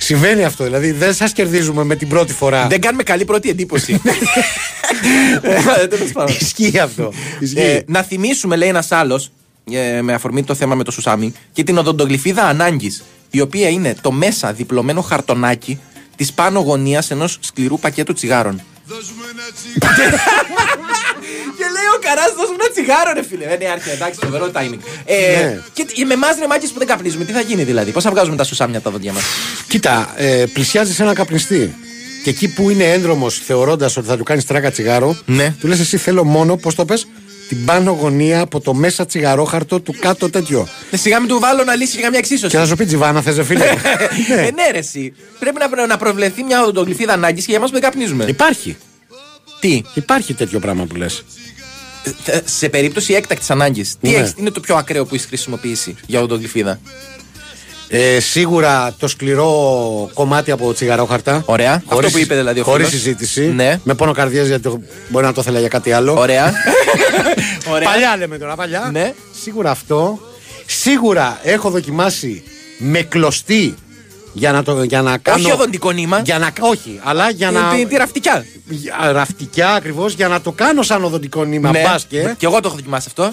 [0.02, 0.64] συμβαίνει αυτό.
[0.64, 2.66] Δηλαδή δεν σας κερδίζουμε με την πρώτη φορά.
[2.66, 4.00] Δεν κάνουμε καλή πρώτη εντύπωση.
[5.42, 6.36] Ε, τέλος πάντων.
[6.40, 7.12] Ισχύει αυτό.
[7.40, 7.60] Ισχύει.
[7.60, 9.30] Ε, να θυμίσουμε, λέει ένας άλλος,
[10.02, 13.04] με αφορμή το θέμα με το Σουσάμι, και την οδοντογλυφίδα ανάγκης.
[13.30, 15.80] η οποία είναι το μέσα διπλωμένο χαρτονάκι
[16.16, 18.60] της πάνω γωνίας ενός σκληρού πακέτου τσιγάρων.
[21.58, 23.44] Και λέει ο Καράς, δώσ' μου ένα τσιγάρο, ρε φίλε.
[23.52, 24.80] Δεν άρχισε, εντάξει, φοβερό timing.
[25.04, 25.58] Ε, Ναι.
[25.74, 28.36] Και με εμάς ρε μάκες που δεν καπνίζουμε, τι θα γίνει δηλαδή, πώς θα βγάζουμε
[28.36, 29.22] τα σουσάμια από τα δόντια μας;
[29.68, 31.74] Κοίτα, ε, πλησιάζεις σε ένα καπνιστή.
[32.24, 35.54] Και εκεί που είναι ένδρομο, θεωρώντας ότι θα του κάνεις τράκα τσιγάρο, ναι.
[35.60, 37.06] του λες: Εσύ θέλω μόνο, πώς το πες,
[37.48, 40.68] την πάνω γωνία από το μέσα τσιγαρόχαρτο του κάτω τέτοιο.
[40.90, 42.50] Ε, Σιγά μην του βάλω να λύσει για μια εξίσωση.
[42.50, 43.64] Και θα σου πει τζιβάνα, θες, φίλε.
[44.36, 45.12] Ε, ναι, ρε, εσύ.
[45.38, 48.24] Πρέπει να, να προβλεφθεί μια οδοντογλυφίδα ανάγκης και για εμάς που δεν καπνίζουμε.
[48.28, 48.76] Υπάρχει.
[49.60, 49.82] Τι.
[49.94, 51.24] Υπάρχει τέτοιο πράγμα που λες;
[52.24, 54.16] Ε, Σε περίπτωση έκτακτης ανάγκης, τι Ναι.
[54.16, 56.80] έχεις, είναι το πιο ακραίο που έχεις χρησιμοποιήσει για οδοντογλυφίδα.
[57.92, 59.50] Ε, σίγουρα το σκληρό
[60.14, 61.42] κομμάτι από τσιγαρόχαρτα.
[61.46, 61.82] Ωραία.
[61.86, 63.02] Αυτό που είπε δηλαδή ο Χωρίς φίλος.
[63.02, 63.40] συζήτηση.
[63.46, 63.80] Ναι.
[63.84, 66.18] Με πόνο καρδιές γιατί το- μπορεί να το ήθελα για κάτι άλλο.
[66.18, 66.52] Ωραία.
[67.72, 67.88] Ωραία.
[67.88, 68.88] Παλιά λέμε τώρα, παλιά.
[68.92, 69.12] Ναι.
[69.42, 70.18] Σίγουρα αυτό.
[70.66, 72.42] Σίγουρα έχω δοκιμάσει
[72.78, 73.74] με κλωστή
[74.32, 75.42] για να, το, για να κάνω.
[75.42, 76.20] Όχι οδοντικό νήμα.
[76.24, 77.74] Για να, όχι, αλλά για να.
[77.74, 78.44] Τη, τη ραφτικιά.
[78.68, 81.70] για- ραφτικιά ακριβώς για να το κάνω σαν οδοντικό νήμα.
[81.70, 81.82] Ναι.
[81.82, 82.34] Μπας και.
[82.38, 83.32] Και εγώ το έχω δοκιμάσει αυτό.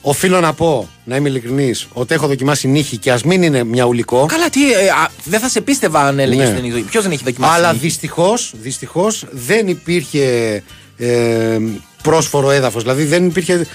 [0.00, 3.84] Οφείλω να πω, να είμαι ειλικρινής, ότι έχω δοκιμάσει νύχη και ας μην είναι μια
[3.84, 4.26] ουλικό.
[4.26, 4.72] Καλά, τι.
[4.72, 6.56] ε, α, δεν θα σε πίστευα αν έλεγες Ναι.
[6.58, 7.54] ότι δεν Ποιος δεν έχει δοκιμάσει.
[7.54, 10.62] Αλλά νύχη; δυστυχώς δυστυχώς, δεν υπήρχε
[10.96, 11.58] ε,
[12.02, 12.82] πρόσφορο έδαφος.
[12.82, 13.66] Δηλαδή δεν υπήρχε.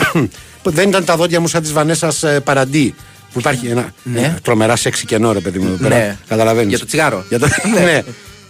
[0.62, 2.94] δεν ήταν τα δόντια μου σαν της Βανέσας Παραντί.
[3.32, 4.20] Που υπάρχει ένα Ναι.
[4.20, 5.66] ε, τρομερά σεξι κενό, ρε παιδί μου.
[5.66, 5.96] εδώ πέρα.
[5.96, 6.16] Ναι.
[6.28, 6.68] Καταλαβαίνεις.
[6.68, 7.24] Για το τσιγάρο.
[7.28, 7.46] Για το...
[7.84, 8.02] ναι.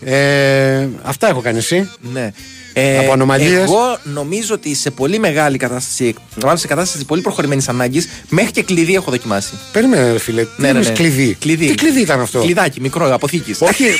[0.04, 1.90] Ε, αυτά έχω κάνει εσύ.
[2.12, 2.32] Ναι.
[2.74, 3.62] Ε, Από ανομαλίες.
[3.62, 8.62] Εγώ νομίζω ότι σε πολύ μεγάλη κατάσταση, μάλλον σε κατάσταση πολύ προχωρημένης ανάγκης, μέχρι και
[8.62, 9.50] κλειδί έχω δοκιμάσει.
[9.72, 10.42] Περίμενε, ρε φίλε.
[10.42, 10.94] Τι Ναι, ναι, εννοείς ναι.
[10.94, 11.66] κλειδί; Κλειδί.
[11.66, 13.60] Τι κλειδί ήταν αυτό; Κλειδάκι, μικρό, αποθήκης.
[13.60, 13.84] Όχι.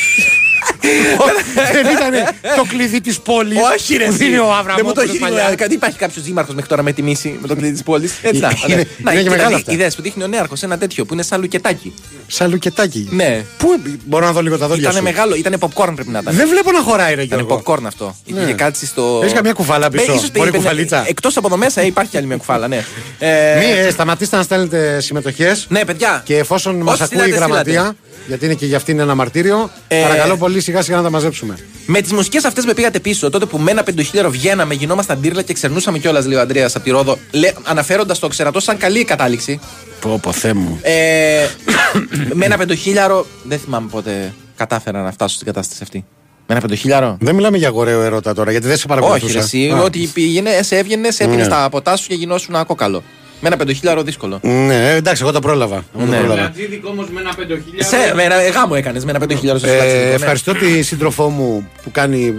[1.72, 2.12] δεν ήταν
[2.56, 3.58] το κλειδί της πόλης.
[3.74, 4.04] Όχι, ρε.
[4.04, 4.24] Που εσύ.
[4.24, 5.48] δίνει ο Δεν μου Αβραμόπουλος το έχει παλιά.
[5.48, 5.54] δει.
[5.56, 8.12] Δεν υπάρχει κάποιος δήμαρχος μέχρι τώρα με τιμήσει με το κλειδί της πόλης.
[8.22, 8.48] Έτσι να.
[8.66, 8.80] Είναι- ναι.
[8.80, 9.72] είναι Να, και κοίτα, μεγάλα δει- αυτά.
[9.72, 11.94] Είδες που δείχνει ο νέαρχος ένα τέτοιο που είναι σαν λουκετάκι.
[12.26, 13.08] Σαν λουκετάκι.
[13.10, 13.44] Ναι.
[13.58, 13.68] Πού
[14.04, 16.34] μπορώ να δω λίγο τα δόντια Ήταν σου; μεγάλο, ήταν popcorn πρέπει να ήταν.
[16.34, 17.62] Δεν βλέπω να χωράει, ρε Ήταν Γιώργο.
[17.66, 18.16] popcorn αυτό.
[18.26, 18.40] Ναι.
[18.40, 19.18] Είχε κάτσει στο.
[19.22, 22.84] Έχεις καμιά κουφάλα πίσω; Μπορεί κουφαλίτσα; Εκτός από εδώ μέσα υπάρχει άλλη μια κουφάλα, ναι.
[23.18, 25.66] Ε, Μη, ε, σταματήστε να στέλνετε συμμετοχές.
[25.68, 26.22] Ναι, παιδιά.
[26.24, 27.96] Και εφόσον μας Ό,τι ακούει η στείλατε, γραμματεία, στείλατε.
[28.26, 31.58] Γιατί είναι και για αυτήν ένα μαρτύριο, Ε, παρακαλώ πολύ σιγά σιγά να τα μαζέψουμε.
[31.86, 33.30] Με τις μουσικές αυτές με πήγατε πίσω.
[33.30, 36.80] Τότε που με ένα πεντοχίλιαρο βγαίναμε, γινόμασταν τύρλα και ξερνούσαμε κιόλας, λέει ο Αντρέα από
[36.80, 37.18] τη Ρόδο.
[37.62, 39.60] Αναφέροντας το ξερατό σαν καλή κατάληξη.
[40.00, 40.78] Πω, πω, Θεέ μου.
[40.82, 41.46] Ε,
[42.38, 43.26] με ένα πεντοχίλιαρο.
[43.42, 46.04] Δεν θυμάμαι πότε κατάφερα να φτάσω στην κατάσταση αυτή.
[46.46, 47.16] Με ένα πεντοχίλιαρο.
[47.20, 49.32] Δεν μιλάμε για αγοραίο ερώτα τώρα, γιατί δεν σε Όχι, παρακολουθούσα.
[49.38, 49.70] ρε, εσύ.
[49.70, 49.82] Α.
[49.82, 51.48] Ότι πήγαινε, σε έβγαινε, σε έπινε Ναι.
[51.48, 53.02] τα ποτά σου και γινόσουν ένα κόκαλο.
[53.44, 54.38] Με ένα πεντοχίλιαρο δύσκολο.
[54.42, 55.74] Ναι, ε, εντάξει, εγώ το πρόλαβα.
[55.96, 56.18] Εγώ το Ναι.
[56.18, 56.40] πρόλαβα.
[56.42, 57.88] Ρατζίδικο όμως με ένα πεντοχίλιαρο.
[57.88, 59.96] Σε, με ένα, ε, γάμο έκανες με ένα πεντοχίλιαρο στο Ε, σπάτσι.
[59.96, 60.02] ναι.
[60.14, 62.34] ευχαριστώ τη σύντροφό μου που κάνει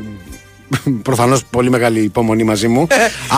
[1.02, 2.88] προφανώς πολύ μεγάλη υπομονή μαζί μου.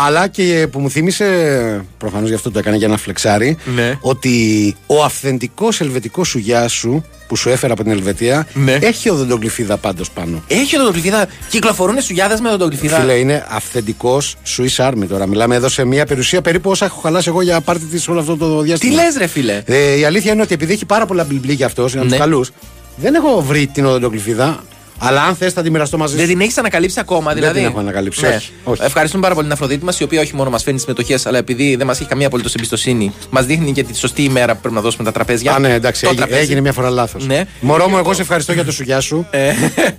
[0.05, 3.97] αλλά και που μου θύμισε, προφανώς γι' αυτό το έκανε για να φλεξάρει, Ναι.
[4.01, 8.71] ότι ο αυθεντικός ελβετικός σουγιά σου που σου έφερα από την Ελβετία Ναι.
[8.81, 10.43] έχει οδοντογλυφίδα πάντως πάνω.
[10.47, 11.27] Έχει οδοντογλυφίδα.
[11.49, 12.99] Κυκλοφορούν σουγιάδες με οδοντογλυφίδα.
[12.99, 15.25] Φίλε, είναι αυθεντικός Swiss Army τώρα.
[15.27, 18.38] Μιλάμε εδώ σε μια περιουσία περίπου όσα έχω χαλάσει εγώ για πάρτι της όλο αυτό
[18.38, 18.93] το Τι διάστημα.
[19.03, 21.91] λες, ρε φίλε; Ε, η αλήθεια είναι ότι επειδή έχει πάρα πολλά μπλιμπλί για αυτός,
[21.91, 22.15] είναι από Ναι.
[22.15, 22.51] τους καλούς,
[22.95, 24.63] δεν έχω βρει την οδοντογλυφίδα.
[24.98, 26.20] Αλλά αν θες, θα τη μοιραστώ μαζί σου.
[26.20, 28.82] Δεν την έχεις ανακαλύψει ακόμα, Δεν δηλαδή; την έχω ανακαλύψει, όχι, όχι.
[28.84, 31.76] Ευχαριστούμε πάρα πολύ την Αφροδίτη μας, η οποία όχι μόνο μας φέρνει συμμετοχές, αλλά επειδή
[31.76, 34.82] δεν μας έχει καμία απολύτως εμπιστοσύνη, μας δείχνει και τη σωστή ημέρα που πρέπει να
[34.82, 35.54] δώσουμε τα τραπέζια.
[35.54, 36.41] Α, ναι, εντάξει, Το έγι- τραπέζι.
[36.41, 37.26] έγινε μια φορά λάθος.
[37.26, 37.43] Ναι.
[37.60, 39.28] Μωρό μου, εγώ σε ευχαριστώ για το σουγιά σου.
[39.32, 39.52] Ε,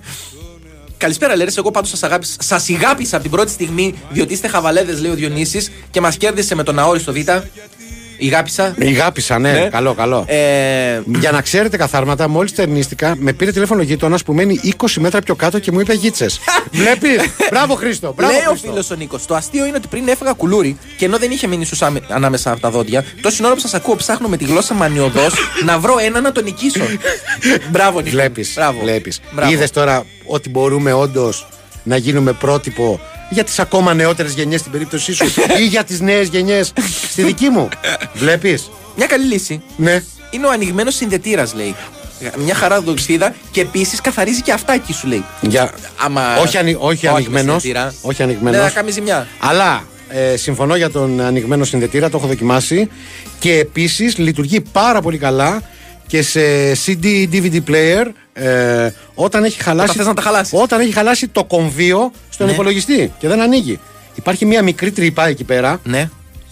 [0.97, 1.57] Καλησπέρα, Λέρες.
[1.57, 5.15] Εγώ πάντως σας αγάπησα, σας αγάπησα από την πρώτη στιγμή, διότι είστε χαβαλέδες, λέει ο
[5.15, 7.17] Διονύσης, και μας κέρδισε με τον αόριστο Β.
[8.17, 8.75] Η γάπησα.
[8.79, 9.59] Η γάπησα, ναι, Ναι.
[9.71, 10.23] καλό, καλό.
[10.27, 15.21] Ε, Για να ξέρετε καθάρματα, μόλις τερνίστηκα, με πήρε τηλέφωνο γείτονας που μένει 20 μέτρα
[15.21, 16.39] πιο κάτω και μου είπε γίτσες.
[16.71, 17.15] Βλέπεις!
[17.51, 18.13] Μπράβο, Χρήστο!
[18.17, 18.67] Μπράβο, Λέει ο Χρήστο.
[18.69, 19.25] φίλος ο Νίκος.
[19.25, 22.51] Το αστείο είναι ότι πριν έφεγα κουλούρι και ενώ δεν είχε μείνει σουσά με- ανάμεσα
[22.51, 25.27] από τα δόντια, τόση ώρα που σας ακούω ψάχνω με τη γλώσσα μανιωδό
[25.65, 26.83] να βρω ένα να τον νικήσω.
[27.71, 28.09] Μπράβο, Νίκο.
[28.11, 28.53] Βλέπεις.
[28.55, 28.79] Μπράβο.
[28.81, 29.19] Βλέπεις.
[29.31, 29.51] Μπράβο.
[29.51, 31.47] Είδες τώρα ότι μπορούμε όντως
[31.83, 32.99] να γίνουμε πρότυπο
[33.29, 35.25] για τις ακόμα νεότερες γενιές στην περίπτωσή σου
[35.59, 36.73] ή για τις νέες γενιές
[37.09, 37.69] στη δική μου.
[38.13, 39.61] Βλέπεις; Μια καλή λύση.
[39.77, 40.03] Ναι.
[40.31, 41.75] Είναι ο ανοιγμένος συνδετήρας, λέει.
[42.37, 45.23] Μια χαρά δοξίδα και επίσης καθαρίζει και αυτάκι σου, λέει.
[45.41, 45.71] Για...
[45.97, 46.37] Άμα...
[46.37, 46.75] όχι ανοι...
[46.79, 47.93] όχι με ανοιγμένος, συνδετήρα.
[48.01, 48.59] όχι ανοιγμένος.
[48.59, 49.27] Δεν θα κάνει ζημιά.
[49.39, 52.89] Αλλά ε, συμφωνώ για τον ανοιγμένο συνδετήρα, το έχω δοκιμάσει.
[53.39, 55.61] Και επίσης λειτουργεί πάρα πολύ καλά
[56.07, 56.41] και σε
[56.85, 59.97] CD DVD player ε, όταν έχει χαλάσει.
[59.97, 60.53] θες να τα χαλάσεις.
[60.61, 62.51] Όταν έχει χαλάσει το κομβίο στον Ναι.
[62.53, 63.79] υπολογιστή και δεν ανοίγει.
[64.15, 65.79] Υπάρχει μια μικρή τρύπα εκεί πέρα.
[65.83, 66.09] Ναι.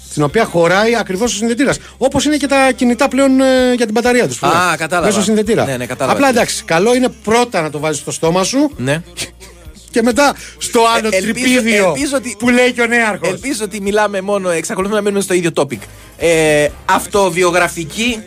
[0.09, 1.77] Στην οποία χωράει ακριβώς ο συνδετήρας.
[1.97, 4.43] Όπως είναι και τα κινητά πλέον ε, για την μπαταρία τους.
[4.43, 5.07] Α, κατάλαβα.
[5.07, 5.65] Μέσω συνδετήρα.
[5.65, 6.17] Ναι, ναι, κατάλαβα.
[6.17, 9.01] Απλά εντάξει, καλό είναι πρώτα να το βάζεις στο στόμα σου Ναι.
[9.91, 13.29] και μετά στο άλλο Ε, ελπίζω- τρυπίδιο ελπίζω ότι- που λέει και ο νέαρχος.
[13.29, 15.77] Ελπίζω ότι μιλάμε μόνο, εξακολουθούμε να μένουμε στο ίδιο topic.
[16.17, 18.19] Ε, αυτοβιογραφική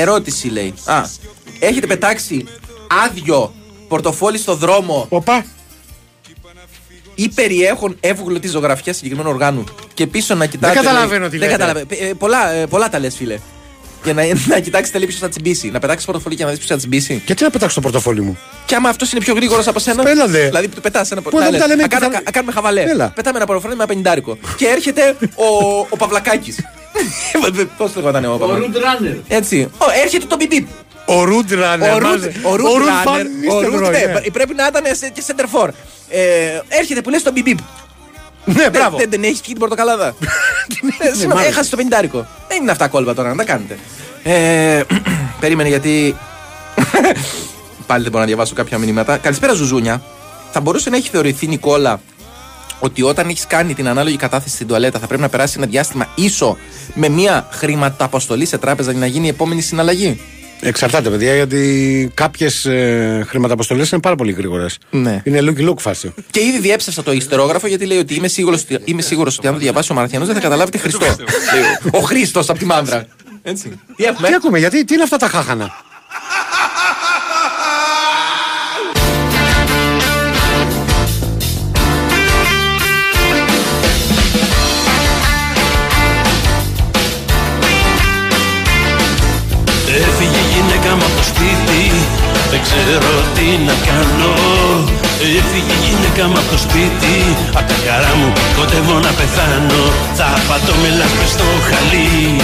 [0.00, 0.74] Ερώτηση λέει.
[0.84, 1.02] Α,
[1.58, 2.44] έχετε πετάξει
[3.06, 3.52] άδειο
[3.88, 5.44] πορτοφόλι στο δρόμο; Οπα.
[7.14, 10.74] Ή περιέχουν εύγλωτη ζωγραφιά συγκεκριμένου οργάνου; Και πίσω να κοιτάτε.
[10.74, 11.52] Δεν καταλαβαίνω τι Δεν λέτε.
[11.52, 11.86] καταλαβαίνω.
[11.90, 13.38] Ε, πολλά, ε, πολλά τα λες, φίλε.
[14.04, 14.22] Για να,
[14.54, 15.70] να κοιτάξετε λίγο πίσω θα τσιμπήσει.
[15.70, 17.22] Να πετάξεις πορτοφόλι και να δεις πίσω θα τσιμπήσει.
[17.24, 20.02] Και τι να πετάξω το πορτοφόλι μου; Και άμα αυτός είναι πιο γρήγορος από σένα.
[20.02, 20.44] Πέλατε.
[20.46, 21.60] Δηλαδή του πετάς ένα Πού δεν πορτοφόλι.
[21.62, 22.80] τα λέμε Να και κάνουμε- θα- να κάνουμε χαβαλέ.
[22.82, 23.08] Έλα.
[23.14, 24.38] Πετάμε ένα πορτοφόλι με ένα πενιντάρικο.
[24.56, 26.58] και έρχεται ο, ο Παυλακάκης.
[27.76, 28.70] Πώς λεγόταν ο Παυλακάκη.
[28.74, 29.16] Roadrunner.
[29.28, 29.70] Έτσι.
[29.78, 30.66] Ο, έρχεται το μπιπ.
[31.06, 31.92] Ο Ρούντρανερ.
[31.94, 34.20] Ο Ρουτ- Ο Ρουτ Ρουτ Ράνερ, Φαν ο Ρουτ, Νίστελρόι, ναι, ναι.
[34.32, 35.68] Πρέπει να ήταν σε- και center for.
[36.08, 37.58] Ε, έρχεται που λες το μπιπ.
[38.44, 38.96] Ναι, μπράβο.
[38.96, 40.14] Δεν, δεν έχεις και την πορτοκαλάδα.
[40.98, 41.48] Ε, Σήμερα μ' άρεσε.
[41.48, 42.26] έχασε το πενιντάρικο.
[42.48, 43.78] Δεν είναι αυτά κόλπα τώρα να τα κάνετε.
[44.22, 44.82] Ε,
[45.40, 46.16] περίμενε γιατί.
[47.86, 49.16] Πάλι δεν μπορώ να διαβάσω κάποια μηνύματα.
[49.16, 50.02] Καλησπέρα, Ζουζούνια.
[50.52, 52.00] Θα μπορούσε να έχει θεωρηθεί Νικόλα
[52.80, 56.08] ότι όταν έχεις κάνει την ανάλογη κατάθεση στην τουαλέτα θα πρέπει να περάσει ένα διάστημα
[56.14, 56.56] ίσο
[56.94, 60.20] με μια χρηματαποστολή σε τράπεζα για να γίνει η επόμενη συναλλαγή.
[60.60, 64.78] Εξαρτάται, παιδιά, γιατί κάποιες ε, χρηματαποστολές είναι πάρα πολύ γρήγορες.
[64.90, 65.20] Ναι.
[65.24, 66.14] Είναι look look φάση.
[66.30, 69.58] Και ήδη διέψευσα το ιστερόγραφο γιατί λέει ότι είμαι σίγουρος είμαι σίγουρος ότι αν το
[69.58, 71.06] διαβάσει ο Μαραθιανός δεν θα καταλάβει τι Χριστό.
[71.06, 73.06] Λέει ο Χρήστος από τη μάνδρα.
[73.42, 73.80] Έτσι.
[73.96, 75.70] Τι έχουμε; Τι ακούμε, γιατί, τι είναι αυτά τα χάχανα;
[92.76, 94.32] Ξέρω τι να κάνω
[95.38, 97.14] Έφυγε η γυναίκα μου από το σπίτι
[97.58, 99.82] Απ' τα χαρά μου κοντεύω να πεθάνω
[100.18, 102.36] Θα πατώ με λάσπες στο χαλί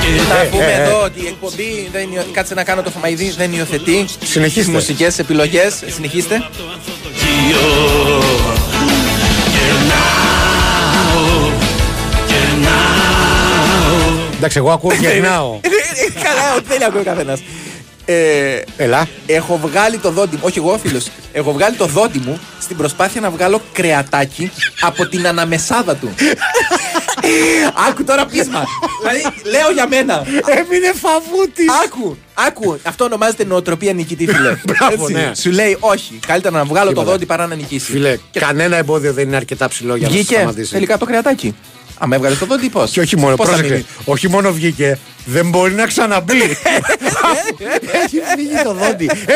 [0.00, 2.90] και Να Ε, πούμε ε, εδώ ότι η εκπομπή δεν υιο- κάτσε να κάνω το
[2.90, 4.04] φαμαϊδί, δεν υιοθετεί.
[4.24, 4.70] Συνεχίστε.
[4.72, 5.72] Μουσικές επιλογές.
[5.96, 6.34] Συνεχίστε.
[7.20, 7.68] Γύρω
[9.54, 11.50] Γερνάω
[12.28, 15.60] Γερνάω Εντάξει, εγώ ακούω γερνάω.
[16.22, 17.40] Καλά, ότι δεν ακούει ο καθένας.
[18.10, 19.08] Ε, Έλα.
[19.26, 21.06] Έχω βγάλει το δόντι μου, όχι εγώ φίλος.
[21.32, 24.50] Έχω βγάλει το δόντι μου στην προσπάθεια να βγάλω κρεατάκι
[24.80, 26.14] από την αναμεσάδα του.
[27.88, 28.64] Άκου τώρα πείσμα.
[29.00, 30.22] δηλαδή, λέω για μένα.
[30.26, 31.66] Έμεινε φαβούτης.
[31.84, 32.78] Άκου, άκου.
[32.82, 34.56] Αυτό ονομάζεται νοοτροπία νικητή, φίλε.
[34.68, 35.12] Μπράβο, Έτσι.
[35.12, 35.32] ναι.
[35.34, 36.18] Σου λέει όχι.
[36.26, 37.10] Καλύτερα να βγάλω το Τίποτα.
[37.10, 37.90] δόντι παρά να νικήσει.
[37.90, 40.72] Φίλε, κανένα εμπόδιο δεν είναι αρκετά ψηλό για να σε Βγήκε σταματήσει.
[40.72, 41.54] τελικά το κρεατάκι.
[41.98, 44.98] Αν έβγαλες το δόντι, πώς; Και όχι μόνο, Πώς θα πρόσεξε, μείνεις; όχι μόνο βγήκε,
[45.24, 46.42] δεν μπορεί να ξαναμπεί.
[48.04, 49.04] Έχει φύγει το δόντι.
[49.04, 49.34] Ε,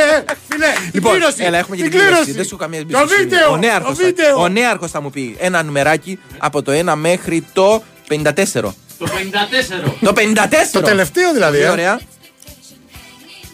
[0.48, 2.22] φίλε, Λοιπόν, κλήρωση, έλα, έχουμε και την την κλήρωση.
[2.22, 2.32] κλήρωση.
[2.32, 3.22] Δεν σου έχω καμία Το εμπιστοσύνη.
[3.28, 4.34] βίντεο, Ο νέαρχος, το βίντεο.
[4.36, 8.74] θα, ο νέαρχος θα μου πει ένα νουμεράκι από το 1 μέχρι το 54.
[8.98, 9.94] Το 54.
[10.00, 10.70] Το 54.
[10.72, 11.70] Το τελευταίο δηλαδή, Πολύ ε.
[11.70, 12.00] ωραία.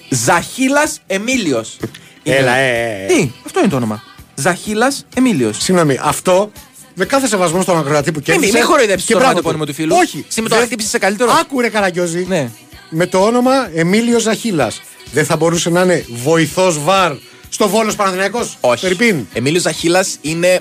[0.09, 1.77] Ζαχίλας Εμίλιος.
[2.23, 3.07] Έλα, ε, ε, ε.
[3.07, 4.03] Τι, αυτό είναι το όνομα.
[4.35, 5.57] Ζαχίλας Εμίλιος.
[5.63, 6.51] Συγγνώμη, αυτό
[6.99, 8.53] με κάθε σεβασμό στον ακροατή που κέρδισε.
[8.53, 9.97] μην χοροϊδέψεις και το μπράβο ονοματεπώνυμο του φίλου.
[10.01, 10.25] Όχι.
[10.29, 11.31] Εσύ με το Δεν- χτύπησες σε καλύτερο.
[11.41, 12.25] Άκουρε Καραγκιόζη.
[12.29, 12.51] Ναι.
[12.91, 14.81] Με το όνομα Εμίλιος Ζαχίλας.
[15.13, 17.13] Δεν θα μπορούσε να είναι βοηθός βαρ
[17.49, 18.81] στο Βόλος Παναθηναϊκός; Όχι.
[18.83, 19.27] Περιπίν.
[19.33, 20.61] Εμίλιος Ζαχίλας είναι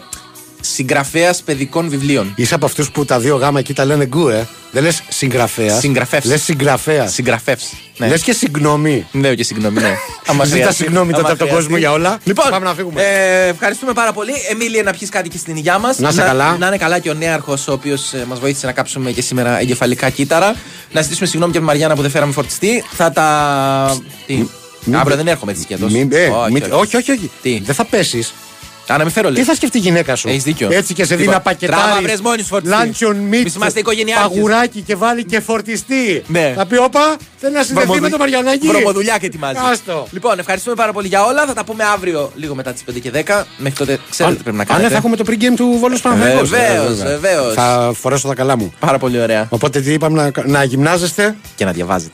[0.62, 2.34] συγγραφέας παιδικών βιβλίων.
[2.36, 4.48] Είσαι από αυτούς που τα δύο γάμα εκεί τα λένε γκου, ε.
[4.72, 5.80] Δεν λες συγγραφέας.
[5.80, 6.26] Συγγραφεύς.
[6.26, 7.14] Λες συγγραφέας.
[7.14, 7.74] Συγγραφεύς.
[7.98, 8.08] Ναι.
[8.08, 9.06] Λες και συγγνώμη.
[9.12, 9.96] Ναι, και συγγνώμη, ναι.
[10.28, 10.84] Άμα Ζήτα χρειαστεί.
[10.84, 11.64] συγγνώμη τότε Άμα από τον χρειαστεί.
[11.70, 12.20] κόσμο για όλα.
[12.24, 13.02] Λοιπόν, Πάμε να φύγουμε.
[13.02, 14.32] Ε, ευχαριστούμε πάρα πολύ.
[14.52, 15.98] Εμίλια, να πιεις κάτι και στην υγειά μας.
[15.98, 16.58] Να είσαι καλά.
[16.58, 19.60] Να είναι καλά και ο νέαρχος, ο οποίος ε, μας βοήθησε να κάψουμε και σήμερα
[19.60, 20.56] εγκεφαλικά κύτταρα.
[20.92, 22.84] Να ζητήσουμε συγγνώμη και από τη Μαριάννα που δεν φέραμε φορτιστή.
[22.92, 23.98] Θα τα.
[24.26, 24.46] Τι;
[24.94, 25.92] Αύριο δεν έρχομαι έτσι κι αλλιώς.
[25.92, 26.74] Μην- ε, όχι, μην- όχι.
[26.74, 27.32] όχι, όχι, όχι.
[27.42, 28.34] Τι; Δεν θα πέσεις.
[28.94, 29.46] Α, να μην φέρω Τι λες.
[29.46, 30.68] θα σκεφτεί η γυναίκα σου; Έχεις δίκιο.
[30.72, 32.04] Έτσι και σε δει Λοιπόν, να τράβα, πακετάρει.
[32.06, 32.78] βρες μόνης σου φορτιστή.
[32.78, 33.56] Λάντσον Εμείς μίτ.
[33.56, 34.28] είμαστε οικογενειάρχες.
[34.30, 36.24] Παγουράκι και βάλει και φορτιστή.
[36.28, 36.54] Ναι.
[36.56, 38.68] Θα πει, όπα, θέλει να συνδεθεί Βρωμοδου- με το Μαριανάκι.
[38.68, 39.58] Βρωμοδουλειά και ετοιμάζει.
[39.72, 40.08] Άστο.
[40.12, 41.46] Λοιπόν, ευχαριστούμε πάρα πολύ για όλα.
[41.46, 43.46] Θα τα πούμε αύριο λίγο μετά τις 5 και 10.
[43.58, 44.90] Μέχρι τότε ξέρετε τι πρέπει να Α, ναι, κάνετε.
[44.92, 46.50] θα έχουμε το pre-game του Βόλου Παναθηναϊκός.
[46.50, 47.18] Βεβαίως, Ε, βέβαια.
[47.20, 47.54] βεβαίως.
[47.54, 48.74] Θα φορέσω τα καλά μου.
[48.80, 49.48] Πάρα πολύ ωραία.
[49.50, 51.36] Οπότε τι είπαμε να, να γυμνάζεστε.
[51.56, 52.12] Και να διαβάζετε.